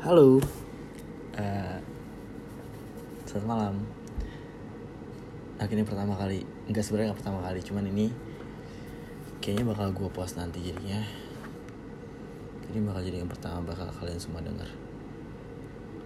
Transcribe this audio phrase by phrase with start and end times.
[0.00, 0.40] Halo,
[1.36, 1.76] uh,
[3.28, 3.76] selamat malam.
[5.60, 8.08] Ini pertama kali, enggak sebenarnya nggak pertama kali, cuman ini
[9.44, 11.04] kayaknya bakal gue post nanti jadinya.
[12.64, 14.72] Jadi bakal jadi yang pertama bakal kalian semua denger.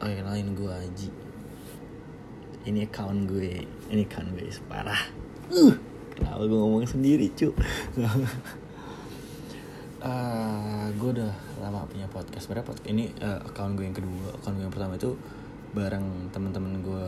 [0.02, 1.10] Oke kenalin gue Aji.
[2.66, 3.62] Ini account gue,
[3.94, 5.06] ini account gue separah.
[5.54, 5.78] Uh,
[6.18, 7.54] kenapa gue ngomong sendiri cu?
[10.04, 11.32] uh, gue udah
[11.64, 12.46] lama punya podcast.
[12.52, 14.36] Berapa ini uh, account gue yang kedua.
[14.36, 15.16] Account gue yang pertama itu
[15.74, 17.06] bareng teman-teman gue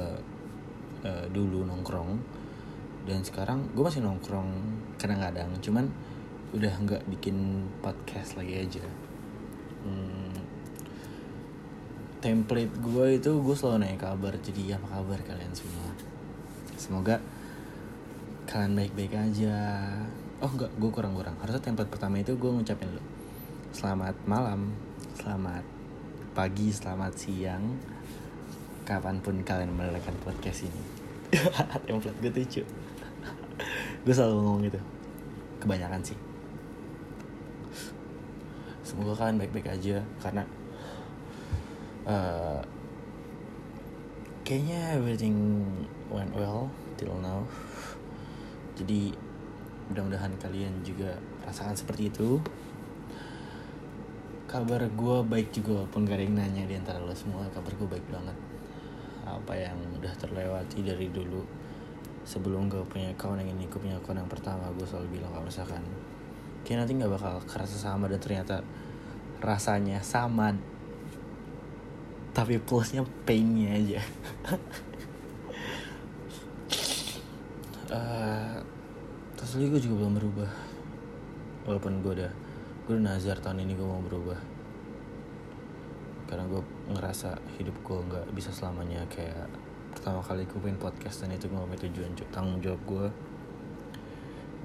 [1.04, 2.16] uh, dulu nongkrong.
[3.06, 4.50] Dan sekarang gue masih nongkrong
[4.98, 5.86] kadang-kadang cuman
[6.56, 8.86] udah nggak bikin podcast lagi aja.
[9.86, 10.34] Hmm,
[12.18, 14.34] template gue itu gue selalu nanya kabar.
[14.40, 15.92] Jadi apa kabar kalian semua?
[16.74, 17.22] Semoga
[18.46, 19.58] kalian baik-baik aja
[20.46, 21.34] oh enggak gue kurang-kurang.
[21.42, 23.02] Harusnya template pertama itu gue ngucapin dulu.
[23.74, 24.70] Selamat malam
[25.18, 25.66] selamat
[26.38, 27.74] pagi selamat siang
[28.86, 30.82] kapan pun kalian mendengarkan podcast ini.
[31.90, 32.62] Template gue tuh
[34.06, 34.78] gue selalu ngomong gitu.
[35.58, 36.18] Kebanyakan sih.
[38.86, 40.46] Semoga kalian baik-baik aja karena
[42.06, 42.62] uh,
[44.46, 45.66] kayaknya everything
[46.06, 47.42] went well till now.
[48.78, 49.25] Jadi
[49.90, 51.14] mudah-mudahan kalian juga
[51.46, 52.42] rasakan seperti itu.
[54.46, 57.88] Kabar gue baik juga walaupun gak ada yang nanya di antara lo semua kabar gue
[57.88, 58.36] baik banget.
[59.26, 61.42] Apa yang udah terlewati dari dulu
[62.26, 65.46] sebelum gue punya account yang ini gue punya account yang pertama gue selalu bilang kalau
[65.46, 65.82] misalkan
[66.66, 68.66] kayak nanti nggak bakal kerasa sama dan ternyata
[69.38, 70.50] rasanya sama
[72.34, 74.00] tapi plusnya painnya aja.
[77.88, 78.60] Uh,
[79.36, 80.50] terus gue juga belum berubah.
[81.68, 82.32] Walaupun gue udah
[82.88, 84.40] gue udah nazar tahun ini gue mau berubah.
[86.26, 89.46] Karena gue ngerasa hidup gue nggak bisa selamanya kayak
[89.92, 92.10] pertama kali gue bikin podcast dan itu gue gak tujuan.
[92.32, 93.06] Tanggung jawab gue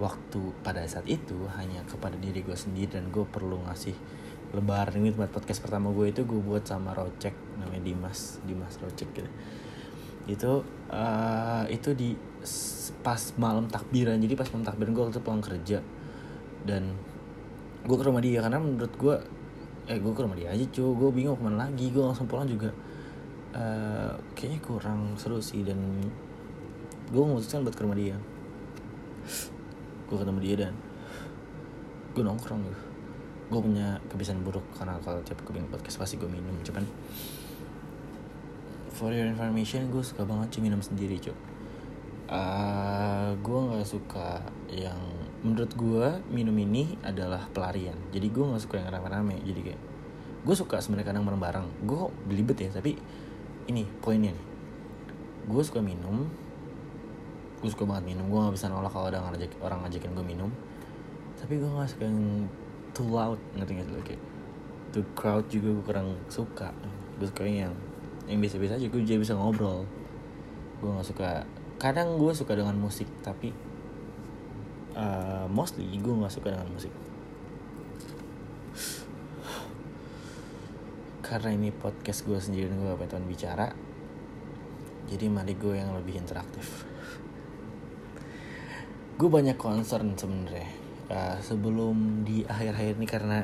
[0.02, 3.94] waktu pada saat itu hanya kepada diri gue sendiri dan gue perlu ngasih
[4.52, 7.32] lebaran ini buat podcast pertama gue itu gue buat sama Rocek
[7.62, 9.30] namanya Dimas Dimas Rocek gitu.
[10.28, 10.52] Itu
[10.92, 12.31] uh, itu di
[13.02, 14.18] pas malam takbiran.
[14.18, 15.80] Jadi pas malam takbiran gue waktu itu pulang kerja.
[16.66, 16.94] Dan
[17.82, 19.16] gue ke rumah dia karena menurut gue
[19.90, 21.90] eh gue ke rumah dia aja cuy gue bingung ke mana lagi.
[21.90, 22.70] Gue langsung pulang juga
[23.58, 25.66] uh, kayaknya kurang seru sih.
[25.66, 25.78] Dan
[27.10, 28.18] gue memutuskan buat ke rumah dia.
[30.10, 30.74] Gue ketemu dia dan
[32.14, 32.80] gue nongkrong gitu.
[33.52, 36.56] Gue punya kebiasaan buruk karena kalau tiap gue bikin podcast pasti gue minum.
[36.64, 36.88] Cuman
[39.02, 41.51] for your information gue suka banget cuy minum sendiri cuy
[42.32, 44.40] uh, gue nggak suka
[44.72, 44.98] yang
[45.44, 47.98] menurut gue minum ini adalah pelarian.
[48.10, 49.38] Jadi gue nggak suka yang rame-rame.
[49.44, 49.82] Jadi kayak
[50.42, 52.98] gue suka sebenarnya kadang bareng-bareng gue belibet ya tapi
[53.70, 54.46] ini poinnya nih.
[55.46, 56.26] Gue suka minum
[57.62, 58.26] gue suka banget minum.
[58.26, 60.50] Gue nggak bisa nolak kalau ada ngajak orang ngajakin gue minum.
[61.38, 62.50] Tapi gue nggak suka yang
[62.98, 63.38] too loud.
[63.54, 63.94] Ngerti gak sih?
[64.02, 64.22] Kayak
[64.92, 66.74] too crowd juga gue kurang suka.
[67.22, 67.74] Gue suka yang
[68.26, 68.88] yang biasa-biasa aja.
[68.90, 69.86] Gue jadi bisa ngobrol.
[70.82, 71.46] Gue nggak suka
[71.82, 73.50] kadang gue suka dengan musik tapi
[74.94, 76.94] uh, mostly gue nggak suka dengan musik.
[81.26, 83.74] Karena ini podcast gue sendiri dan gue pengen bicara
[85.10, 86.86] jadi mari gue yang lebih interaktif.
[89.18, 90.70] Gue banyak concern sebenarnya.
[91.12, 93.40] Uh, sebelum di akhir-akhir ini karena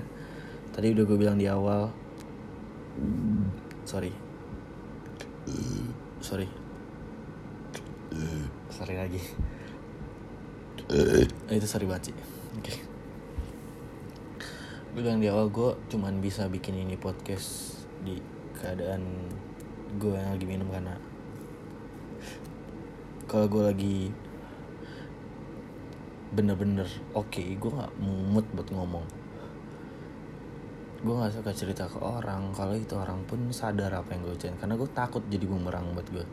[0.78, 1.90] tadi udah gue bilang di awal
[3.82, 4.14] sorry.
[6.22, 6.67] Sorry
[8.72, 9.22] sorry lagi.
[11.52, 12.16] Itu sorry banget sih
[12.58, 12.64] oke.
[12.64, 12.78] Okay.
[14.98, 18.18] gue bilang di awal gue cuman bisa bikin ini podcast di
[18.58, 19.30] keadaan
[20.02, 20.98] gue yang lagi minum karena
[23.30, 23.98] kalau gue lagi
[26.34, 29.06] bener-bener oke okay, gue nggak mood buat ngomong.
[30.98, 32.50] Gue nggak suka cerita ke orang.
[32.58, 34.58] Kalau itu orang pun sadar apa yang gue ucapin.
[34.58, 36.26] Karena gue takut jadi bumerang buat gue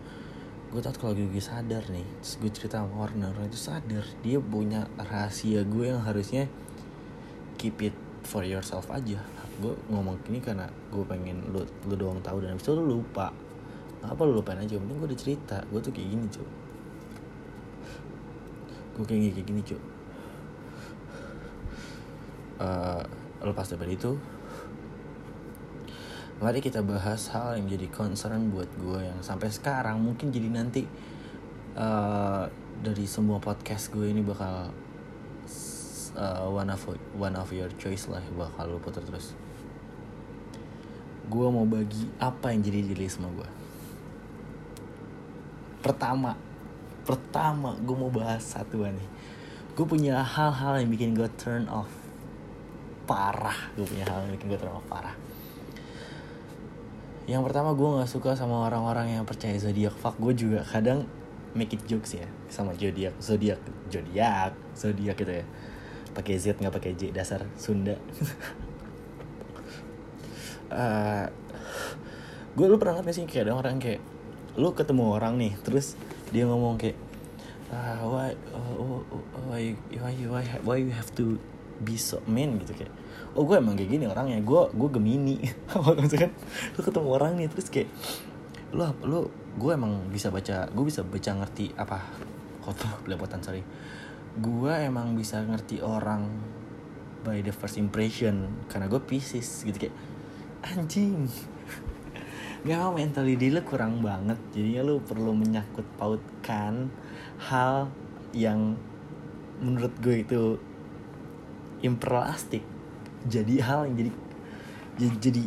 [0.74, 2.02] gue takut kalau gue sadar nih.
[2.18, 4.02] Terus gue cerita sama orang orang itu sadar.
[4.26, 6.50] Dia punya rahasia gue yang harusnya
[7.54, 7.94] keep it
[8.26, 9.22] for yourself aja.
[9.62, 13.30] Gue ngomong gini karena gue pengen lu lu doang tahu dan abis itu lu lupa.
[14.02, 14.74] Apa lu lupain aja.
[14.74, 15.56] Penting gue udah cerita.
[15.70, 16.48] Gue tuh kayak gini cuy
[18.94, 19.80] gue kayak gini kayak gini cuy
[22.62, 23.02] uh,
[23.42, 24.14] lepas dari itu
[26.42, 30.02] mari kita bahas hal yang jadi concern buat gue yang sampai sekarang.
[30.02, 30.82] Mungkin jadi nanti
[31.78, 32.50] uh,
[32.82, 34.74] dari semua podcast gue ini bakal
[36.18, 36.82] uh, one of
[37.14, 39.38] one of your choice lah bakal lu putar terus.
[41.30, 43.50] Gue mau bagi apa yang jadi diri sama gue
[45.84, 46.32] pertama
[47.04, 49.08] pertama gue mau bahas satu nih.
[49.76, 51.92] Gue punya hal-hal yang bikin gue turn off.
[53.04, 55.23] Parah gue punya hal yang bikin gue turn off parah
[57.24, 59.96] yang pertama gue nggak suka sama orang-orang yang percaya zodiak.
[59.96, 61.08] Fuck gue juga kadang
[61.56, 65.46] make it jokes ya sama zodiak zodiak zodiak zodiak gitu ya.
[66.12, 67.96] Pakai z nggak pakai j dasar Sunda.
[70.74, 71.28] Uh,
[72.56, 74.02] gue lu pernah nggak sih kayak ada orang kayak
[74.58, 75.94] lu ketemu orang nih terus
[76.34, 76.98] dia ngomong kayak
[77.70, 78.74] uh, why uh,
[79.46, 81.38] why why why why you have to
[81.84, 82.58] be so mean?
[82.58, 82.92] Gitu kayak
[83.34, 84.38] oh gue emang kayak gini orangnya.
[84.40, 85.42] Gue gue gemini.
[85.98, 86.32] Maksudnya kan?
[86.78, 87.90] Lu ketemu orang nih terus kayak
[88.74, 89.20] lu lu
[89.54, 91.98] gue emang bisa baca gue bisa baca ngerti apa?
[92.62, 93.62] Kotor belepotan sorry.
[94.38, 96.26] Gue emang bisa ngerti orang
[97.26, 98.66] by the first impression.
[98.70, 99.76] Karena gue Pisces gitu.
[99.76, 99.94] Kayak
[100.64, 101.26] anjing.
[102.64, 104.38] Gak mau mentality lu kurang banget.
[104.54, 106.88] Jadinya lu perlu menyangkut pautkan
[107.36, 107.92] Hal
[108.32, 108.78] yang
[109.60, 110.42] menurut gue itu
[111.84, 112.73] Imperlastik
[113.24, 114.12] jadi hal yang jadi
[114.94, 115.44] jadi, jadi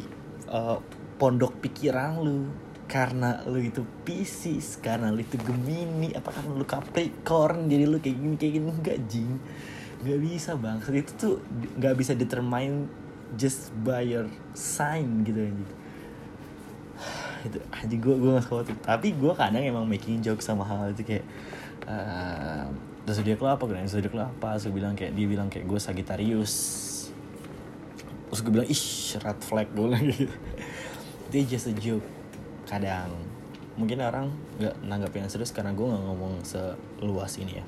[0.52, 0.78] uh,
[1.16, 2.40] pondok pikiran lu.
[2.88, 8.36] Karena lu itu Pisces karena lu itu Gemini apakah lu Capricorn jadi lu kayak gini
[8.40, 8.66] kayak gini.
[8.72, 9.32] Enggak jing.
[10.08, 10.80] Nggak bisa bang.
[10.96, 11.34] Itu tuh
[11.76, 12.88] nggak bisa determine
[13.36, 15.68] just by your sign gitu aja
[17.52, 21.04] itu aja gue gue gak khawatir tapi gue kadang emang making joke sama hal itu
[21.04, 21.26] kayak
[21.92, 22.72] uh,
[23.08, 24.60] zodiak lo apa gue nanya zodiak lo apa?
[24.60, 26.54] So bilang kayak dia bilang kayak gue Sagittarius
[28.28, 28.84] terus gue bilang ih
[29.24, 29.68] red flag.
[29.72, 30.28] Gue lagi
[31.28, 32.06] itu just a joke
[32.68, 33.12] kadang.
[33.78, 37.66] Mungkin orang nggak nanggapin serius karena gue nggak ngomong seluas ini ya.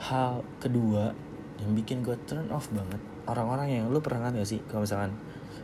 [0.00, 1.12] Hal kedua
[1.60, 5.12] yang bikin gue turn off banget orang-orang yang lu pernah kan gak sih kalau misalkan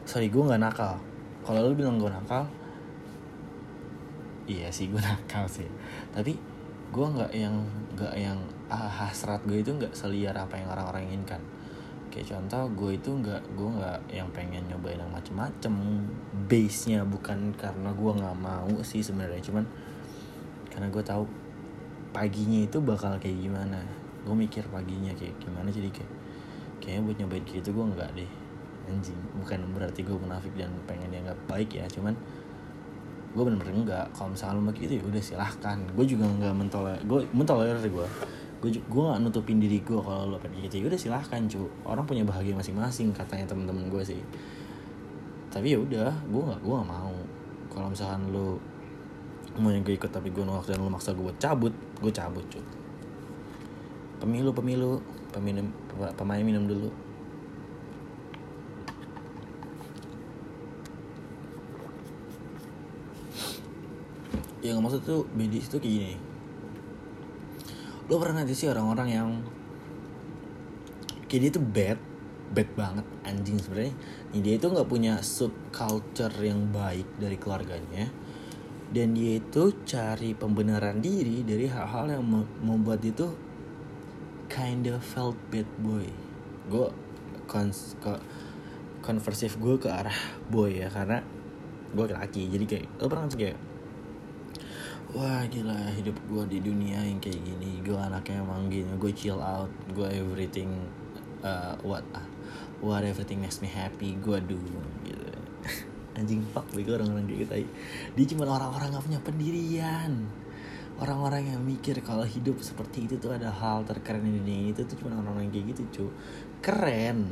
[0.09, 0.99] sorry gue nggak nakal.
[1.43, 2.47] Kalau lu bilang gue nakal
[4.51, 5.69] iya sih gue nakal sih.
[6.11, 6.35] Tapi
[6.93, 7.57] gue nggak yang
[7.97, 8.39] nggak yang
[8.69, 11.41] ah, hasrat gue itu nggak seliar apa yang orang-orang inginkan
[12.13, 15.73] kayak contoh gue itu nggak gue nggak yang pengen nyobain yang macem-macem.
[16.45, 19.65] Base nya bukan karena gue nggak mau sih sebenarnya cuman
[20.69, 21.25] karena gue tahu
[22.13, 23.81] paginya itu bakal kayak gimana.
[24.29, 26.13] Gue mikir paginya kayak gimana jadi kayak
[26.85, 28.31] kayaknya buat nyobain gitu gue nggak deh.
[28.93, 32.13] Anjing bukan berarti gue munafik dan pengen yang nggak baik ya cuman
[33.33, 35.79] gue bener-bener enggak kalau misalnya lo begitu ya udah silahkan.
[35.97, 38.09] Gue juga nggak mentoler gue mentolerir gue
[38.63, 40.79] gue gue gak nutupin diri gue kalau lo pengen gitu.
[40.79, 41.67] Ya udah silahkan cu.
[41.83, 44.23] Orang punya bahagia masing-masing katanya temen-temen gue sih.
[45.51, 47.17] Tapi ya udah gue gak gue gak mau.
[47.75, 48.63] Kalau misalkan lo
[49.59, 52.63] mau yang gue ikut tapi gue nolak dan lo maksa gue cabut gue cabut cu.
[54.23, 55.03] Pemilu pemilu.
[55.35, 55.67] Peminum
[56.15, 56.93] pemain minum dulu.
[64.63, 66.32] Yang maksud tuh bedis tuh kayak gini
[68.13, 69.29] lo pernah nanti sih orang-orang yang
[71.33, 71.99] kayak dia tuh bad
[72.53, 73.97] bad banget anjing sebenarnya.
[74.37, 78.13] Dia itu nggak punya subculture yang baik dari keluarganya.
[78.93, 83.33] Dan dia itu cari pembenaran diri dari hal-hal yang membuat dia tuh
[84.53, 86.05] kind of felt bad boy.
[86.69, 86.93] Gue
[89.01, 90.21] konversif gue ke arah
[90.53, 91.25] boy ya karena
[91.97, 93.72] gue laki jadi kayak lo pernah kayak
[95.13, 97.85] wah gila hidup gue di dunia yang kayak gini.
[97.85, 100.73] Gue anaknya emang gini gue chill out gue everything
[101.45, 102.25] uh, what uh,
[102.81, 104.57] what everything makes me happy gue do
[105.05, 105.29] gitu.
[106.19, 107.55] Anjing fuck gue orang-orang kayak gitu
[108.17, 110.13] dia cuma orang-orang gak punya pendirian.
[111.01, 114.97] Orang-orang yang mikir kalau hidup seperti itu tuh ada hal terkeren di dunia itu tuh
[114.97, 116.05] cuma orang-orang kayak gitu cu.
[116.65, 117.29] Keren.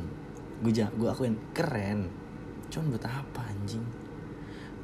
[0.61, 2.13] Gue gue akuin keren.
[2.69, 3.85] Cuman buat apa anjing?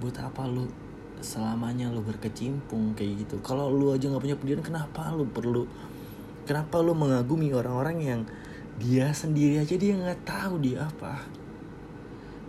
[0.01, 0.86] Buat apa lu
[1.21, 3.35] selamanya lu berkecimpung kayak gitu.
[3.41, 5.65] Kalau lu aja nggak punya pendirian kenapa lu perlu
[6.47, 8.21] kenapa lu mengagumi orang-orang yang
[8.77, 11.25] dia sendiri aja dia nggak tahu dia apa?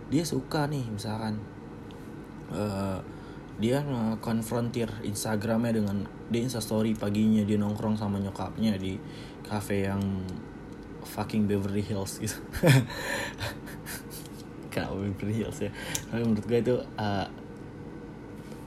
[0.09, 1.37] Dia suka nih misalkan
[2.53, 3.01] uh,
[3.59, 3.83] dia
[4.23, 8.95] konfrontir Instagramnya dengan dia instastory paginya dia nongkrong sama nyokapnya di
[9.43, 9.99] cafe yang
[11.03, 12.39] fucking Beverly Hills gitu.
[14.71, 15.71] Kenapa Beverly Hills ya?
[16.07, 17.27] Tapi menurut gue itu uh,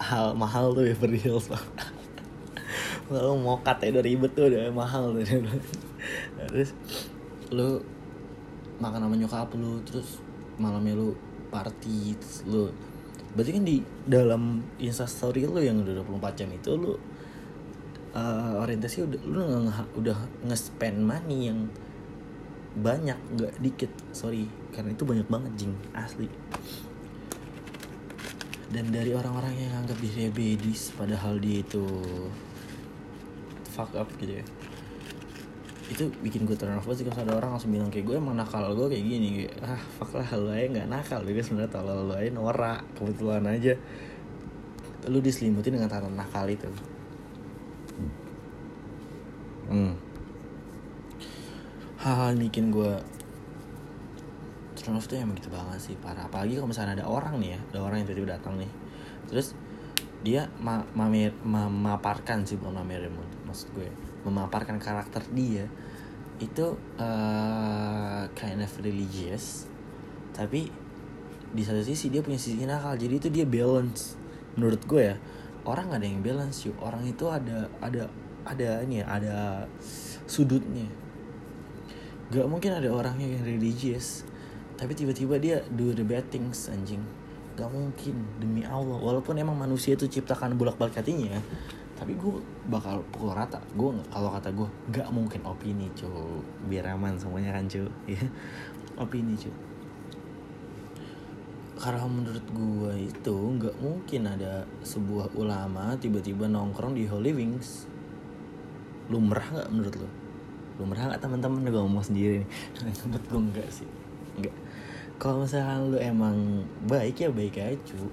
[0.02, 1.46] hal mahal tuh Beverly Hills
[3.12, 5.22] Lalu mau katanya udah ribet tuh udah mahal tuh.
[6.50, 6.70] Terus
[7.52, 7.78] lu
[8.80, 10.18] makan sama nyokap lu terus
[10.58, 11.14] malamnya lu
[11.52, 12.72] party terus lu
[13.36, 13.76] berarti kan di
[14.08, 16.92] dalam instastory lu yang udah 24 jam itu lu
[18.16, 20.18] uh, orientasi udah lu nge, udah
[20.48, 21.68] nge-spend money yang
[22.72, 23.92] banyak nggak dikit.
[24.16, 26.32] Sorry karena itu banyak banget jing asli
[28.72, 31.84] dan dari orang-orang yang anggap diri bedis padahal dia itu
[33.68, 34.44] fuck up gitu ya.
[35.92, 38.72] Itu bikin gue turn off sih kalau ada orang langsung bilang kayak gue emang nakal
[38.72, 39.44] gue kayak gini.
[39.60, 43.76] Ah fuck lah lu aja nggak nakal juga sebenarnya tolol lu aja norak kebetulan aja.
[45.12, 46.68] Lu diselimuti dengan tatanan nakal itu.
[49.72, 49.96] Hmm.
[51.96, 52.92] hal-hal bikin gue
[54.90, 56.26] off tuh emang gitu banget sih parah.
[56.26, 58.70] Apalagi kalau misalnya ada orang nih ya ada orang yang tiba-tiba datang nih.
[59.30, 59.54] Terus
[60.22, 63.10] dia ma mamer memaparkan sih bukan mamer
[63.42, 63.90] maksud gue
[64.22, 65.66] memaparkan karakter dia
[66.38, 69.66] itu uh, kind of religious
[70.30, 70.70] tapi
[71.52, 72.96] di satu sisi dia punya sisi nakal.
[72.96, 74.16] Jadi itu dia balance.
[74.56, 75.16] Menurut gue ya
[75.68, 76.76] orang gak ada yang balance yuk.
[76.80, 78.08] Orang itu ada ada
[78.42, 79.36] ada ini ya ada
[80.24, 80.88] sudutnya.
[82.32, 84.24] Gak mungkin ada orang yang religious
[84.76, 87.02] tapi tiba-tiba dia do the bad things anjing.
[87.56, 88.96] Gak mungkin demi Allah.
[88.96, 91.36] Walaupun emang manusia itu ciptakan bolak balik hatinya
[92.02, 92.34] tapi gue
[92.66, 93.62] bakal pukul rata.
[93.78, 96.10] Gue kalau kata gue nggak mungkin opini cu.
[96.66, 97.86] Biar aman semuanya kan cu.
[98.10, 98.18] Ya
[98.98, 99.54] opini cu.
[101.78, 107.86] Karena menurut gue itu nggak mungkin ada sebuah ulama tiba-tiba nongkrong di Holy Wings.
[109.06, 110.10] Lumrah nggak menurut lo
[110.82, 111.70] lumrah nggak teman-teman?
[111.70, 112.48] Gue ngomong sendiri nih.
[113.06, 114.01] Menurut gue enggak sih
[115.22, 118.10] kalau misalnya lu emang baik ya baik aja cu.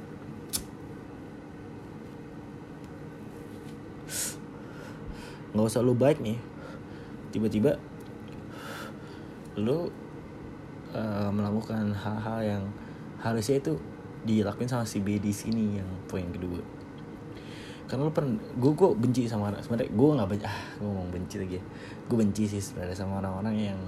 [5.58, 6.38] Nggak usah lu baik nih.
[7.34, 7.82] Tiba-tiba
[9.58, 9.90] lu
[10.94, 12.64] uh, melakukan hal-hal yang
[13.18, 13.74] harusnya itu
[14.30, 16.62] dilakuin sama si B di sini yang poin kedua.
[17.90, 21.10] Karena lu pernah gue gue benci sama orang sebenarnya gue nggak benci ah gue ngomong
[21.10, 21.58] benci lagi.
[21.58, 21.64] Ya.
[22.06, 23.80] gue benci sih sebenarnya sama orang-orang yang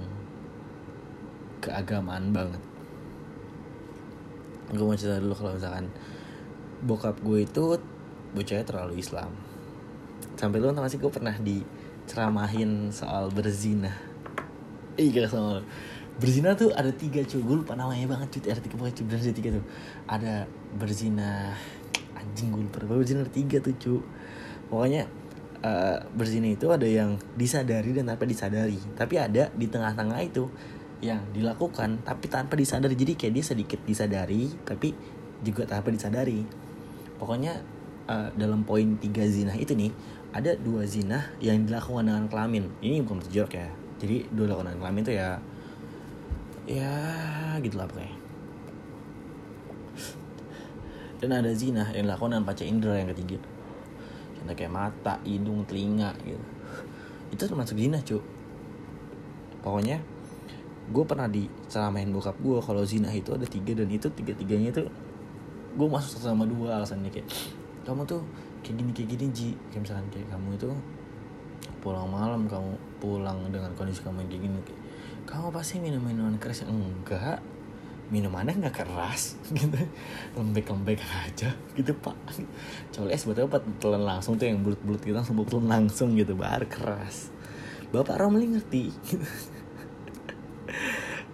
[1.62, 2.71] keagamaan banget
[4.72, 5.86] gue mau cerita dulu kalau misalkan
[6.82, 7.76] bokap gue itu
[8.32, 9.30] bocahnya terlalu Islam.
[10.34, 13.92] Sampai lu tau gue pernah diceramahin soal berzina.
[14.96, 15.60] Iya sama
[16.20, 19.36] berzina tuh ada tiga cuy gue lupa namanya banget cuy ada tiga pokoknya cuy ada
[19.36, 19.64] tiga tuh.
[20.08, 20.34] Ada
[20.80, 21.30] berzina
[22.16, 24.00] anjing gue lupa berzina tiga tuh cuy
[24.72, 25.04] pokoknya
[25.62, 28.80] uh, berzina itu ada yang disadari dan tanpa disadari.
[28.96, 30.48] Tapi ada di tengah-tengah itu
[31.02, 32.94] yang dilakukan tapi tanpa disadari.
[32.94, 34.94] Jadi kayak dia sedikit disadari tapi
[35.42, 36.46] juga tanpa disadari.
[37.18, 37.58] Pokoknya
[38.06, 39.90] uh, dalam poin tiga zina itu nih
[40.32, 42.70] ada dua zina yang dilakukan dengan kelamin.
[42.78, 43.68] Ini bukan jorok ya.
[43.98, 45.28] Jadi dua dilakukan dengan kelamin itu ya
[46.70, 46.94] ya
[47.58, 48.14] gitu lah pokoknya.
[51.18, 53.38] Dan ada zina yang dilakukan dengan panca indera yang ketiga.
[54.38, 56.42] Contoh kayak mata hidung telinga gitu.
[57.34, 58.22] Itu termasuk zina cu
[59.62, 60.02] pokoknya
[60.92, 64.84] gue pernah diceramain bokap gue kalau zina itu ada tiga dan itu tiga tiganya itu
[65.72, 67.26] gue masuk satu sama dua alasannya kayak
[67.82, 68.22] kamu tuh
[68.62, 69.50] kayak gini kayak gini ji.
[69.70, 70.68] Kayak misalkan kayak kamu itu
[71.82, 72.72] pulang malam kamu
[73.02, 74.58] pulang dengan kondisi kamu yang kayak gini.
[74.62, 74.80] Kayak,
[75.26, 76.62] kamu pasti minum minuman keras.
[76.64, 77.42] Enggak
[78.12, 79.40] minumannya nggak keras.
[79.56, 79.78] Gitu.
[80.38, 81.50] Lembek-lembek aja.
[81.74, 82.16] Gitu pak.
[82.94, 83.58] Coba es buat apa?
[83.82, 87.32] Telan langsung tuh yang bulut-bulut gitu langsung telan langsung gitu baru keras.
[87.92, 88.88] Bapak Romli ngerti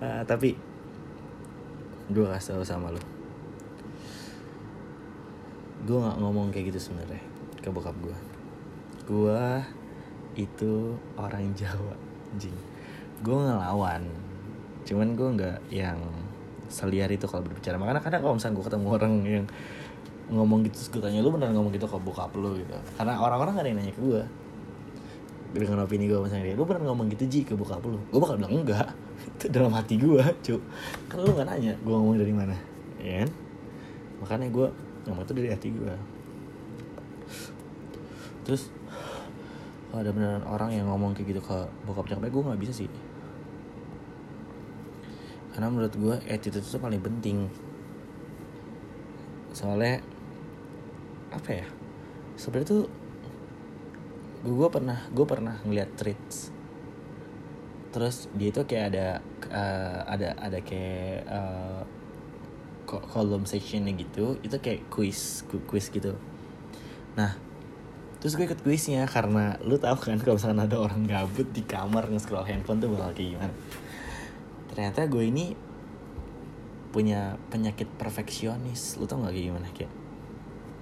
[0.02, 0.58] uh, tapi
[2.08, 3.02] gue kasih tau sama lo
[5.84, 7.22] gue nggak ngomong kayak gitu sebenarnya
[7.62, 8.16] ke bokap gue
[9.08, 9.40] gue
[10.38, 12.54] itu orang Jawa anjing.
[13.24, 14.04] Gue ngelawan.
[14.86, 15.98] Cuman gue nggak yang
[16.68, 17.80] seliar itu kalau berbicara.
[17.80, 19.46] Makanya kadang kalau misalnya gue ketemu orang yang
[20.28, 22.60] ngomong gitu gue tanya lu beneran ngomong gitu ke bokap lu?
[22.60, 22.72] Gitu.
[22.94, 24.22] Karena orang-orang gak ada yang nanya ke gue
[25.48, 27.98] dengan opini gue misalnya lu beneran ngomong gitu ji ke bokap lu?
[28.12, 28.92] Gue bakal bilang enggak
[29.28, 30.56] itu dalam hati gue cu.
[31.12, 32.56] Kan lu gak nanya gue ngomong dari mana
[32.98, 33.30] ya kan?
[34.24, 34.66] Makanya gue
[35.06, 35.94] ngomong itu dari hati gue
[38.48, 38.72] terus
[39.92, 42.88] kalau ada beneran orang yang ngomong kayak gitu ke bokap nyokapnya gue nggak bisa sih.
[45.52, 47.48] Karena menurut gue attitude itu paling penting.
[49.52, 50.00] Soalnya
[51.28, 51.66] apa ya?
[52.40, 52.84] Sebenarnya tuh
[54.48, 56.52] gue, pernah gue pernah ngeliat tweets
[57.88, 59.06] terus dia itu kayak ada
[59.48, 61.82] uh, ada ada kayak uh,
[62.88, 66.16] column sectionnya gitu itu kayak quiz quiz gitu.
[67.16, 67.36] Nah
[68.18, 72.10] terus gue ikut quiznya karena lu tahu kan kalau misalnya ada orang gabut di kamar
[72.10, 73.54] nge-scroll handphone tuh bakal kayak gimana.
[74.74, 75.54] Ternyata gue ini
[76.90, 78.98] punya penyakit perfeksionis.
[78.98, 79.68] Lu tau gak kayak gimana?
[79.70, 79.92] Kayak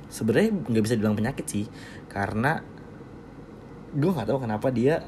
[0.07, 1.67] sebenarnya nggak bisa dibilang penyakit sih
[2.07, 2.63] karena
[3.91, 5.03] gue nggak tahu kenapa dia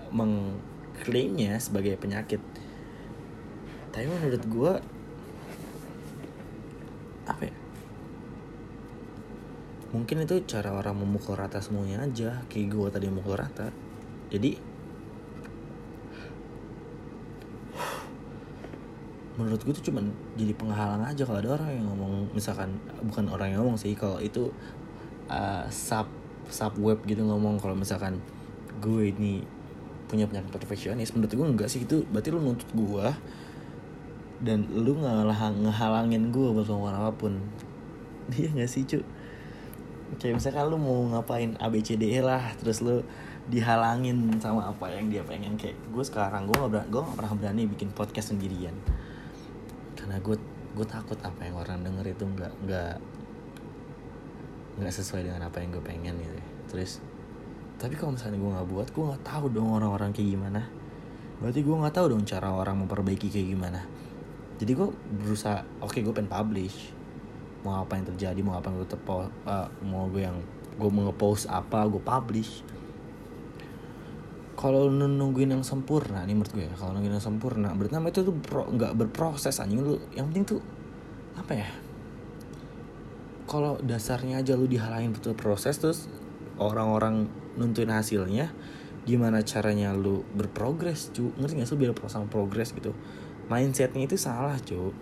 [0.99, 2.43] mengklaimnya sebagai penyakit.
[3.95, 4.73] Tapi menurut gue
[7.31, 7.55] apa ya?
[9.95, 12.43] Mungkin itu cara orang memukul rata semuanya aja.
[12.51, 13.71] Kayak gue tadi memukul rata.
[14.29, 14.59] Jadi
[19.39, 22.27] menurut gue itu cuman jadi penghalang aja kalau ada orang yang ngomong.
[22.35, 22.75] Misalkan
[23.07, 24.51] bukan orang yang ngomong sih kalau itu
[25.31, 26.11] uh, sub
[26.51, 27.57] sub web gitu ngomong.
[27.63, 28.21] Kalau misalkan
[28.83, 29.58] gue ini
[30.09, 31.13] punya penyakit perfeksionis.
[31.13, 33.07] Menurut gue enggak sih itu berarti lu nuntut gue
[34.43, 37.39] dan lu ngalah ngehalangin gue buat ngomong apa pun.
[38.33, 39.01] Dia nggak sih cu
[40.09, 43.05] kayak misalkan lu mau ngapain ABCDE lah terus lu
[43.53, 45.61] dihalangin sama apa yang dia pengen.
[45.61, 48.73] Kayak gue sekarang gue gak, gue gak pernah berani bikin podcast sendirian.
[49.93, 50.41] Karena gue
[50.79, 52.95] gue takut apa yang orang denger itu nggak nggak
[54.79, 56.47] nggak sesuai dengan apa yang gue pengen gitu ya.
[56.71, 56.93] terus
[57.79, 60.67] tapi kalau misalnya gue nggak buat gue nggak tahu dong orang-orang kayak gimana.
[61.39, 63.81] Berarti gue nggak tahu dong cara orang memperbaiki kayak gimana.
[64.59, 66.91] Jadi gue berusaha oke okay, gue pengen publish.
[67.63, 70.43] Mau apa yang terjadi mau apa yang gue tepo uh, mau gue yang
[70.75, 72.67] gue mau ngepost apa gue publish.
[74.59, 78.27] Kalau nungguin yang sempurna nih menurut gue ya kalau nungguin yang sempurna berarti nama itu
[78.27, 79.87] tuh nggak berproses anjing.
[79.87, 80.61] Lu yang penting tuh
[81.39, 81.71] apa ya?
[83.47, 86.11] Kalau dasarnya aja lu dihalangin betul proses terus
[86.59, 88.51] orang-orang nuntuin hasilnya
[89.09, 91.33] gimana caranya lu berprogres cu?
[91.41, 92.93] Ngerti gak sih biar sama progres gitu?
[93.49, 94.93] Mindsetnya itu salah cu.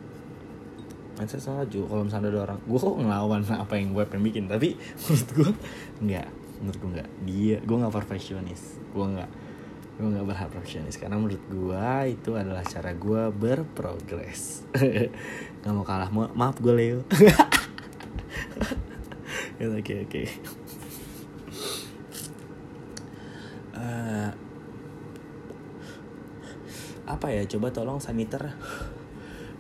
[1.19, 1.83] Mindset salah cu.
[1.91, 4.79] Kalau misalnya ada orang gue kok ngelawan apa yang gue pengen bikin tapi
[5.11, 5.51] menurut gue
[6.07, 6.29] nggak.
[6.63, 7.09] Menurut gue nggak.
[7.27, 8.79] Dia gue nggak perfeksionis.
[8.95, 9.31] Gue nggak.
[9.97, 14.61] Gue nggak berharap profesionalis karena menurut gue itu adalah cara gue berprogres.
[15.65, 16.13] Nggak mau kalah.
[16.13, 17.01] Ma maaf gue Leo.
[19.57, 20.29] Oke oke
[23.77, 24.31] eh,
[27.07, 27.47] apa ya?
[27.47, 28.43] Coba tolong saniter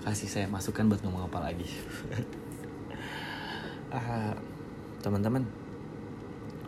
[0.06, 1.66] kasih saya masukan buat ngomong apa lagi.
[3.90, 4.34] Uh,
[5.04, 5.42] teman-teman.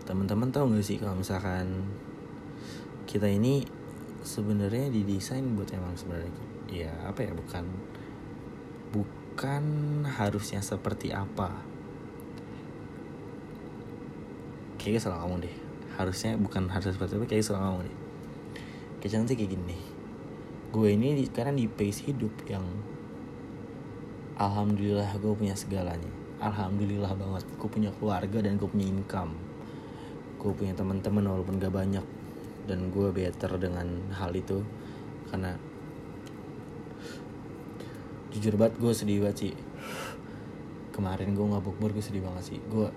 [0.03, 1.85] Teman-teman tahu nggak sih kalau misalkan
[3.05, 3.63] kita ini
[4.25, 6.33] sebenarnya didesain buat emang sebenarnya?
[6.67, 7.33] Ya apa ya?
[7.35, 7.65] Bukan
[8.91, 9.65] bukan
[10.09, 11.63] harusnya seperti apa.
[14.79, 15.68] Kayaknya salah ngomong deh
[15.99, 17.97] harusnya bukan harus seperti apa kayaknya salah ngomong deh.
[19.03, 19.99] Kayak nanti kayak gini
[20.69, 22.61] gue ini karena di pace hidup yang
[24.37, 26.13] alhamdulillah gue punya segalanya.
[26.39, 27.45] Alhamdulillah banget.
[27.59, 29.35] Gue punya keluarga dan gue punya income.
[30.39, 32.05] Gue punya teman-teman walaupun gak banyak.
[32.69, 34.63] Dan gue better dengan hal itu.
[35.33, 35.57] Karena
[38.31, 39.55] jujur banget gue sedih banget sih.
[40.95, 42.61] Kemarin gue nggak bukber gue sedih banget sih.
[42.71, 42.93] Gue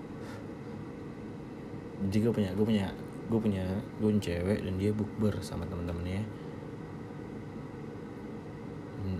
[2.08, 2.86] jadi gue punya gue punya
[3.30, 3.64] gue punya
[4.00, 6.24] gue punya cewek dan dia bukber sama teman-temannya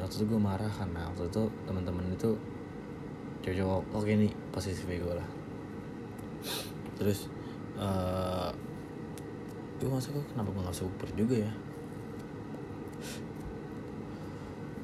[0.03, 2.31] waktu itu gue marah karena waktu itu teman-teman itu
[3.43, 5.29] cowok-cowok oke nih posisi gue lah.
[6.99, 7.27] Terus
[7.79, 8.51] uh,
[9.79, 11.53] gue masa kenapa gue gak super juga ya?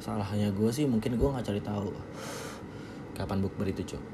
[0.03, 1.91] Salahnya gue sih mungkin gue nggak cari tahu
[3.19, 4.05] kapan bukber itu cok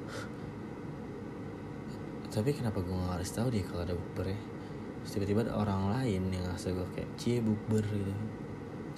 [2.34, 4.38] tapi kenapa gue nggak harus tahu dia kalau ada bukber ya?
[5.06, 8.10] Tiba-tiba ada orang lain yang ngasih gue kayak cie bukber gitu.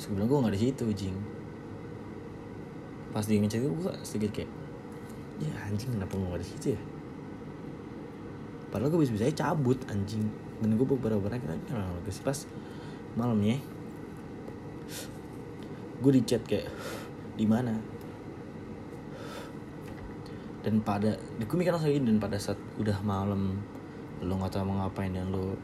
[0.01, 1.17] Sebelum gue nggak di situ jing.
[3.13, 4.51] Pas dia ngecek gue sedikit kayak
[5.37, 6.81] ya anjing kenapa gue nggak di situ ya?
[8.73, 10.25] Padahal gue bisa-bisa cabut anjing.
[10.65, 12.49] Dan gue beberapa kita kenal guys pas
[13.13, 13.61] malamnya
[16.01, 16.73] gue di chat kayak
[17.37, 17.77] di mana
[20.67, 23.55] dan pada gue mikir langsung dan pada saat udah malam
[24.19, 25.55] lo nggak tahu mau ngapain dan lo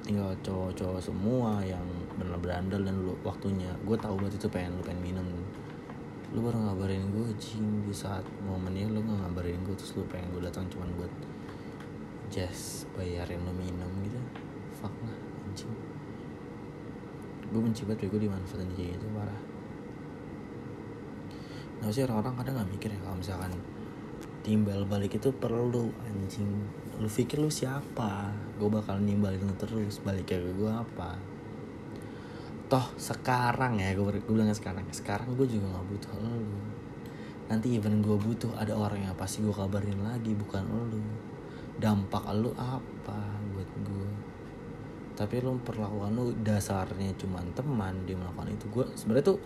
[0.00, 1.84] tinggal cowok-cowok semua yang
[2.16, 5.28] benar berandal dan lo waktunya gue tahu banget itu pengen lo pengen minum.
[6.32, 10.32] Lo baru ngabarin gue jing di saat momennya lo nggak ngabarin gue terus lo pengen
[10.32, 11.12] gue datang cuman buat
[12.32, 14.16] just bayarin lo minum gitu.
[14.80, 15.76] Fuck lah anjing.
[17.52, 19.40] Gue benci banget gue dimanfaatin kayak gitu parah.
[21.84, 23.52] Nah sih orang-orang kadang gak mikir ya kalau misalkan
[24.42, 26.50] timbal balik itu perlu anjing.
[26.98, 28.34] Lu pikir lu siapa?
[28.58, 31.18] Gue bakal nimbalin lu terus balik ke gue apa?
[32.66, 36.46] Toh sekarang ya gue, bilang sekarang sekarang gue juga nggak butuh lu.
[37.46, 41.02] Nanti even gue butuh ada orang yang pasti gue kabarin lagi bukan lu.
[41.78, 43.18] Dampak lu apa
[43.54, 44.10] buat gue
[45.12, 48.66] tapi lu perlakuan lu dasarnya cuman teman dia melakukan itu.
[48.72, 49.38] Gue sebenarnya tuh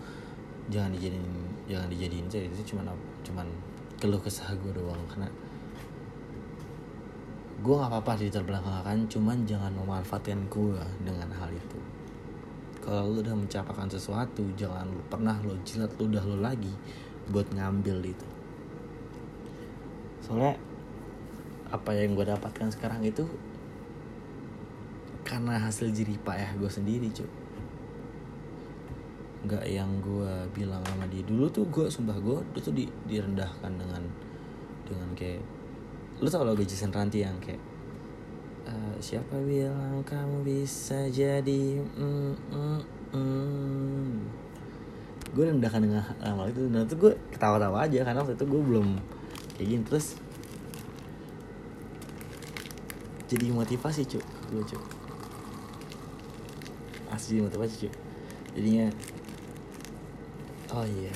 [0.71, 1.27] jangan dijadiin
[1.67, 2.85] jangan dijadiin itu cuman
[3.23, 3.47] cuman
[3.97, 5.25] keluh kesah gue doang karena
[7.57, 11.79] gue nggak apa-apa diterbelakangkan cuman jangan memanfaatkan gue dengan hal itu.
[12.85, 16.71] Kalau lu udah mencapakan sesuatu jangan lu pernah lu jilat udah lu lagi
[17.33, 18.27] buat ngambil itu.
[20.21, 20.55] Soalnya
[21.73, 23.25] apa yang gue dapatkan sekarang itu
[25.27, 27.46] karena hasil jerih payah gue sendiri cuy
[29.47, 31.23] nggak yang gue bilang sama dia.
[31.23, 34.03] Dulu tuh gue sumpah gue itu tuh di, direndahkan dengan
[34.83, 35.41] dengan kayak
[36.19, 37.61] lu tau lagu Jason Ranti yang kayak
[38.67, 42.79] "Eh, siapa bilang kamu bisa jadi mm, mm,
[43.15, 44.11] mm.
[45.31, 46.67] gue rendahkan dengan hal itu.
[46.67, 48.87] Dan itu gue ketawa-tawa aja karena waktu itu gue belum
[49.55, 49.83] kayak gini.
[49.87, 50.07] Terus
[53.27, 54.83] jadi motivasi cuk gue cuk.
[57.11, 57.93] Asli motivasi cuk.
[58.57, 58.89] Jadinya
[60.73, 61.15] oh iya.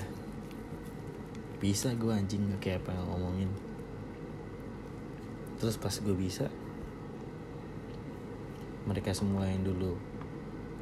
[1.61, 3.51] Bisa gue anjing gak kayak apa yang ngomongin
[5.61, 6.49] terus pas gue bisa
[8.89, 9.93] mereka semua yang dulu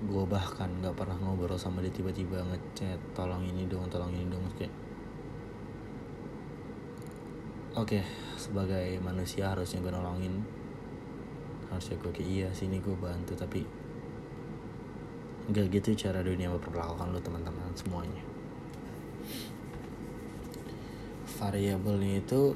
[0.08, 4.48] gue bahkan nggak pernah ngobrol sama dia tiba-tiba ngechat tolong ini dong tolong ini dong
[4.56, 4.72] kayak.
[7.76, 8.08] Oke
[8.40, 10.40] sebagai manusia harusnya gue nolongin.
[11.68, 13.68] Harusnya gue kayak iya sini gue bantu tapi
[15.52, 18.29] nggak gitu cara dunia memperlakukan lo teman-teman semuanya
[21.40, 22.52] variabelnya itu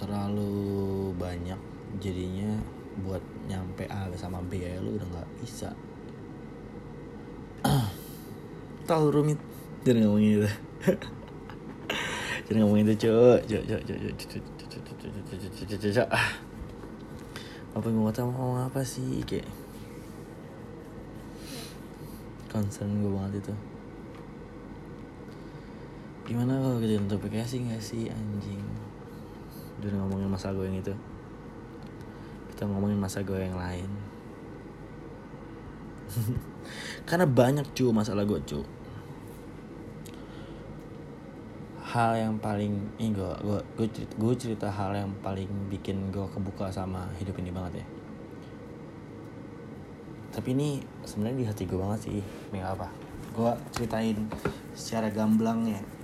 [0.00, 1.60] terlalu banyak
[2.00, 2.56] jadinya
[3.04, 5.68] buat nyampe A sama B ya lu udah nggak bisa
[8.88, 9.38] terlalu rumit
[9.84, 10.50] jangan ngomongin itu
[12.48, 14.16] jangan ngomongin itu cok cok cok cok cok
[15.52, 16.28] cok cok cok ah
[17.76, 19.44] apa yang gue mau apa sih kayak
[22.48, 23.75] concern gue banget itu
[26.26, 28.66] gimana kalau kita sih nggak sih anjing?
[29.78, 30.90] Udah ngomongin masa gue yang itu.
[32.50, 33.86] Kita ngomongin masa gue yang lain.
[37.08, 38.60] Karena banyak cu masalah gue cu.
[41.86, 46.26] Hal yang paling ini gue gue gue cerita, gue cerita hal yang paling bikin gue
[46.34, 47.86] kebuka sama hidup ini banget ya.
[50.34, 52.18] Tapi ini sebenarnya di hati gue banget sih.
[52.50, 52.88] Nggak apa.
[53.30, 54.18] Gue ceritain
[54.74, 55.95] secara gamblangnya